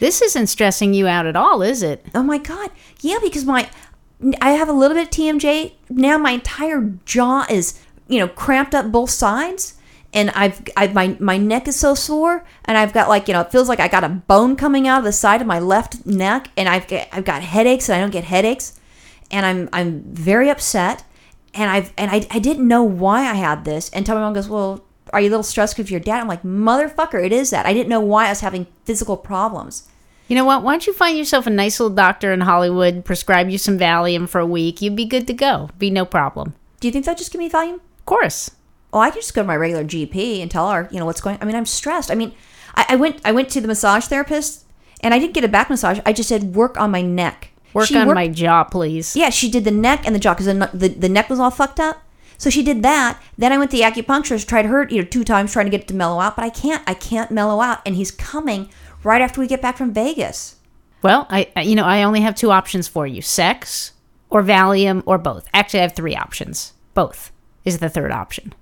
This 0.00 0.22
isn't 0.22 0.46
stressing 0.46 0.94
you 0.94 1.06
out 1.06 1.26
at 1.26 1.36
all, 1.36 1.60
is 1.60 1.82
it? 1.82 2.06
Oh 2.14 2.22
my 2.22 2.38
god, 2.38 2.70
yeah, 3.02 3.18
because 3.22 3.44
my 3.44 3.68
I 4.40 4.52
have 4.52 4.68
a 4.68 4.72
little 4.72 4.96
bit 4.96 5.04
of 5.04 5.10
TMJ 5.10 5.72
now. 5.90 6.16
My 6.16 6.32
entire 6.32 6.94
jaw 7.04 7.46
is 7.50 7.78
you 8.08 8.18
know 8.18 8.28
cramped 8.28 8.74
up 8.74 8.90
both 8.90 9.10
sides, 9.10 9.74
and 10.14 10.30
I've 10.30 10.62
I've 10.74 10.94
my 10.94 11.16
my 11.20 11.36
neck 11.36 11.68
is 11.68 11.76
so 11.76 11.94
sore, 11.94 12.44
and 12.64 12.78
I've 12.78 12.94
got 12.94 13.10
like 13.10 13.28
you 13.28 13.34
know 13.34 13.42
it 13.42 13.52
feels 13.52 13.68
like 13.68 13.80
I 13.80 13.88
got 13.88 14.04
a 14.04 14.08
bone 14.08 14.56
coming 14.56 14.88
out 14.88 15.00
of 15.00 15.04
the 15.04 15.12
side 15.12 15.42
of 15.42 15.46
my 15.46 15.58
left 15.58 16.06
neck, 16.06 16.48
and 16.56 16.66
I've 16.66 16.88
got, 16.88 17.08
I've 17.12 17.26
got 17.26 17.42
headaches, 17.42 17.90
and 17.90 17.96
I 17.96 18.00
don't 18.00 18.10
get 18.10 18.24
headaches, 18.24 18.79
and 19.30 19.46
I'm 19.46 19.68
I'm 19.72 20.02
very 20.02 20.48
upset, 20.50 21.04
and 21.54 21.70
I've 21.70 21.92
and 21.96 22.10
I 22.10 22.26
I 22.30 22.38
didn't 22.38 22.66
know 22.66 22.82
why 22.82 23.20
I 23.20 23.34
had 23.34 23.64
this 23.64 23.90
until 23.92 24.14
my 24.16 24.22
mom 24.22 24.34
goes, 24.34 24.48
well. 24.48 24.84
Are 25.12 25.20
you 25.20 25.28
a 25.28 25.30
little 25.30 25.42
stressed 25.42 25.76
because 25.76 25.90
your 25.90 25.98
dad? 25.98 26.20
I'm 26.20 26.28
like, 26.28 26.44
motherfucker, 26.44 27.20
it 27.24 27.32
is 27.32 27.50
that. 27.50 27.66
I 27.66 27.72
didn't 27.72 27.88
know 27.88 27.98
why 27.98 28.26
I 28.26 28.28
was 28.28 28.42
having 28.42 28.68
physical 28.84 29.16
problems. 29.16 29.88
You 30.28 30.36
know 30.36 30.44
what? 30.44 30.62
Why 30.62 30.74
don't 30.74 30.86
you 30.86 30.92
find 30.92 31.18
yourself 31.18 31.48
a 31.48 31.50
nice 31.50 31.80
little 31.80 31.96
doctor 31.96 32.32
in 32.32 32.42
Hollywood, 32.42 33.04
prescribe 33.04 33.50
you 33.50 33.58
some 33.58 33.76
Valium 33.76 34.28
for 34.28 34.40
a 34.40 34.46
week? 34.46 34.80
You'd 34.80 34.94
be 34.94 35.04
good 35.04 35.26
to 35.26 35.32
go. 35.32 35.68
Be 35.76 35.90
no 35.90 36.04
problem. 36.04 36.54
Do 36.78 36.86
you 36.86 36.92
think 36.92 37.04
they'll 37.04 37.16
just 37.16 37.32
give 37.32 37.40
me 37.40 37.50
Valium? 37.50 37.80
Of 37.98 38.06
course. 38.06 38.52
well, 38.92 39.02
I 39.02 39.10
can 39.10 39.20
just 39.20 39.34
go 39.34 39.42
to 39.42 39.48
my 39.48 39.56
regular 39.56 39.82
GP 39.82 40.40
and 40.40 40.48
tell 40.48 40.70
her, 40.70 40.88
you 40.92 41.00
know, 41.00 41.04
what's 41.06 41.20
going. 41.20 41.36
I 41.40 41.44
mean, 41.46 41.56
I'm 41.56 41.66
stressed. 41.66 42.12
I 42.12 42.14
mean, 42.14 42.32
I, 42.76 42.86
I 42.90 42.94
went, 42.96 43.20
I 43.24 43.32
went 43.32 43.48
to 43.50 43.60
the 43.60 43.66
massage 43.66 44.04
therapist, 44.06 44.66
and 45.00 45.12
I 45.12 45.18
didn't 45.18 45.34
get 45.34 45.42
a 45.42 45.48
back 45.48 45.68
massage. 45.68 45.98
I 46.06 46.12
just 46.12 46.28
said 46.28 46.54
work 46.54 46.78
on 46.78 46.92
my 46.92 47.02
neck. 47.02 47.49
Work 47.72 47.86
She 47.88 47.96
on 47.96 48.06
worked- 48.08 48.14
my 48.16 48.28
jaw, 48.28 48.64
please. 48.64 49.14
Yeah, 49.16 49.30
she 49.30 49.50
did 49.50 49.64
the 49.64 49.70
neck 49.70 50.02
and 50.06 50.14
the 50.14 50.18
jaw 50.18 50.34
because 50.34 50.46
the, 50.46 50.70
the 50.74 50.88
the 50.88 51.08
neck 51.08 51.28
was 51.30 51.38
all 51.38 51.50
fucked 51.50 51.80
up. 51.80 52.02
So 52.38 52.48
she 52.50 52.62
did 52.62 52.82
that. 52.82 53.20
Then 53.36 53.52
I 53.52 53.58
went 53.58 53.70
to 53.72 53.76
the 53.76 53.82
acupuncturist, 53.82 54.46
tried 54.46 54.64
her, 54.66 54.88
you 54.88 55.02
know, 55.02 55.06
two 55.08 55.24
times 55.24 55.52
trying 55.52 55.66
to 55.66 55.70
get 55.70 55.82
it 55.82 55.88
to 55.88 55.94
mellow 55.94 56.20
out, 56.20 56.36
but 56.36 56.44
I 56.44 56.48
can't. 56.50 56.82
I 56.88 56.94
can't 56.94 57.30
mellow 57.30 57.60
out, 57.60 57.80
and 57.84 57.94
he's 57.96 58.10
coming 58.10 58.70
right 59.04 59.20
after 59.20 59.40
we 59.40 59.46
get 59.46 59.60
back 59.62 59.76
from 59.76 59.92
Vegas. 59.92 60.56
Well, 61.02 61.26
I 61.30 61.48
I- 61.54 61.62
you 61.62 61.74
know, 61.74 61.84
I 61.84 62.02
only 62.02 62.20
have 62.22 62.34
two 62.34 62.50
options 62.50 62.88
for 62.88 63.06
you. 63.06 63.20
Sex 63.22 63.92
or 64.30 64.42
Valium 64.42 65.02
or 65.06 65.18
both. 65.18 65.46
Actually, 65.52 65.80
I 65.80 65.82
have 65.82 65.94
three 65.96 66.16
options. 66.16 66.72
Both 66.94 67.30
is 67.64 67.78
the 67.78 67.88
third 67.90 68.10
option. 68.12 68.54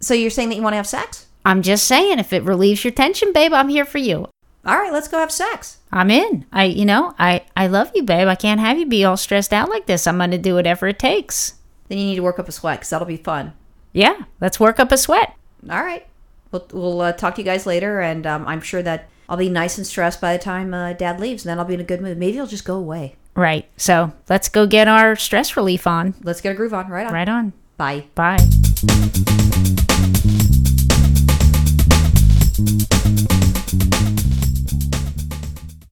So 0.00 0.14
you're 0.14 0.30
saying 0.30 0.48
that 0.50 0.56
you 0.56 0.62
want 0.62 0.72
to 0.74 0.78
have 0.78 0.86
sex? 0.86 1.26
I'm 1.44 1.62
just 1.62 1.86
saying 1.86 2.18
if 2.18 2.32
it 2.32 2.42
relieves 2.42 2.84
your 2.84 2.92
tension, 2.92 3.32
babe, 3.32 3.52
I'm 3.52 3.68
here 3.68 3.84
for 3.84 3.98
you. 3.98 4.28
All 4.66 4.76
right, 4.76 4.92
let's 4.92 5.06
go 5.06 5.18
have 5.18 5.30
sex. 5.30 5.78
I'm 5.92 6.10
in. 6.10 6.44
I 6.52 6.64
you 6.64 6.84
know, 6.84 7.14
I 7.18 7.44
I 7.56 7.68
love 7.68 7.92
you, 7.94 8.02
babe. 8.02 8.26
I 8.26 8.34
can't 8.34 8.60
have 8.60 8.78
you 8.78 8.86
be 8.86 9.04
all 9.04 9.16
stressed 9.16 9.52
out 9.52 9.70
like 9.70 9.86
this. 9.86 10.06
I'm 10.06 10.18
going 10.18 10.32
to 10.32 10.38
do 10.38 10.54
whatever 10.54 10.88
it 10.88 10.98
takes. 10.98 11.54
Then 11.88 11.98
you 11.98 12.06
need 12.06 12.16
to 12.16 12.22
work 12.22 12.40
up 12.40 12.48
a 12.48 12.52
sweat 12.52 12.80
because 12.80 12.90
that'll 12.90 13.06
be 13.06 13.16
fun. 13.16 13.52
Yeah, 13.92 14.24
let's 14.40 14.58
work 14.58 14.80
up 14.80 14.90
a 14.90 14.98
sweat. 14.98 15.34
All 15.70 15.82
right. 15.82 16.06
We'll, 16.50 16.66
we'll 16.72 17.00
uh, 17.00 17.12
talk 17.12 17.36
to 17.36 17.40
you 17.40 17.44
guys 17.44 17.66
later, 17.66 18.00
and 18.00 18.26
um, 18.26 18.46
I'm 18.46 18.60
sure 18.60 18.82
that 18.82 19.08
I'll 19.28 19.36
be 19.36 19.48
nice 19.48 19.78
and 19.78 19.86
stressed 19.86 20.20
by 20.20 20.36
the 20.36 20.42
time 20.42 20.74
uh, 20.74 20.92
Dad 20.92 21.20
leaves, 21.20 21.44
and 21.44 21.50
then 21.50 21.58
I'll 21.58 21.64
be 21.64 21.74
in 21.74 21.80
a 21.80 21.84
good 21.84 22.00
mood. 22.00 22.18
Maybe 22.18 22.38
I'll 22.38 22.46
just 22.46 22.64
go 22.64 22.76
away. 22.76 23.16
Right. 23.34 23.68
So, 23.76 24.12
let's 24.28 24.48
go 24.48 24.66
get 24.66 24.88
our 24.88 25.16
stress 25.16 25.56
relief 25.56 25.86
on. 25.86 26.14
Let's 26.22 26.40
get 26.40 26.52
a 26.52 26.54
groove 26.54 26.74
on. 26.74 26.88
Right 26.88 27.06
on. 27.06 27.12
Right 27.12 27.28
on. 27.28 27.52
Bye. 27.76 28.06
Bye. 28.14 29.45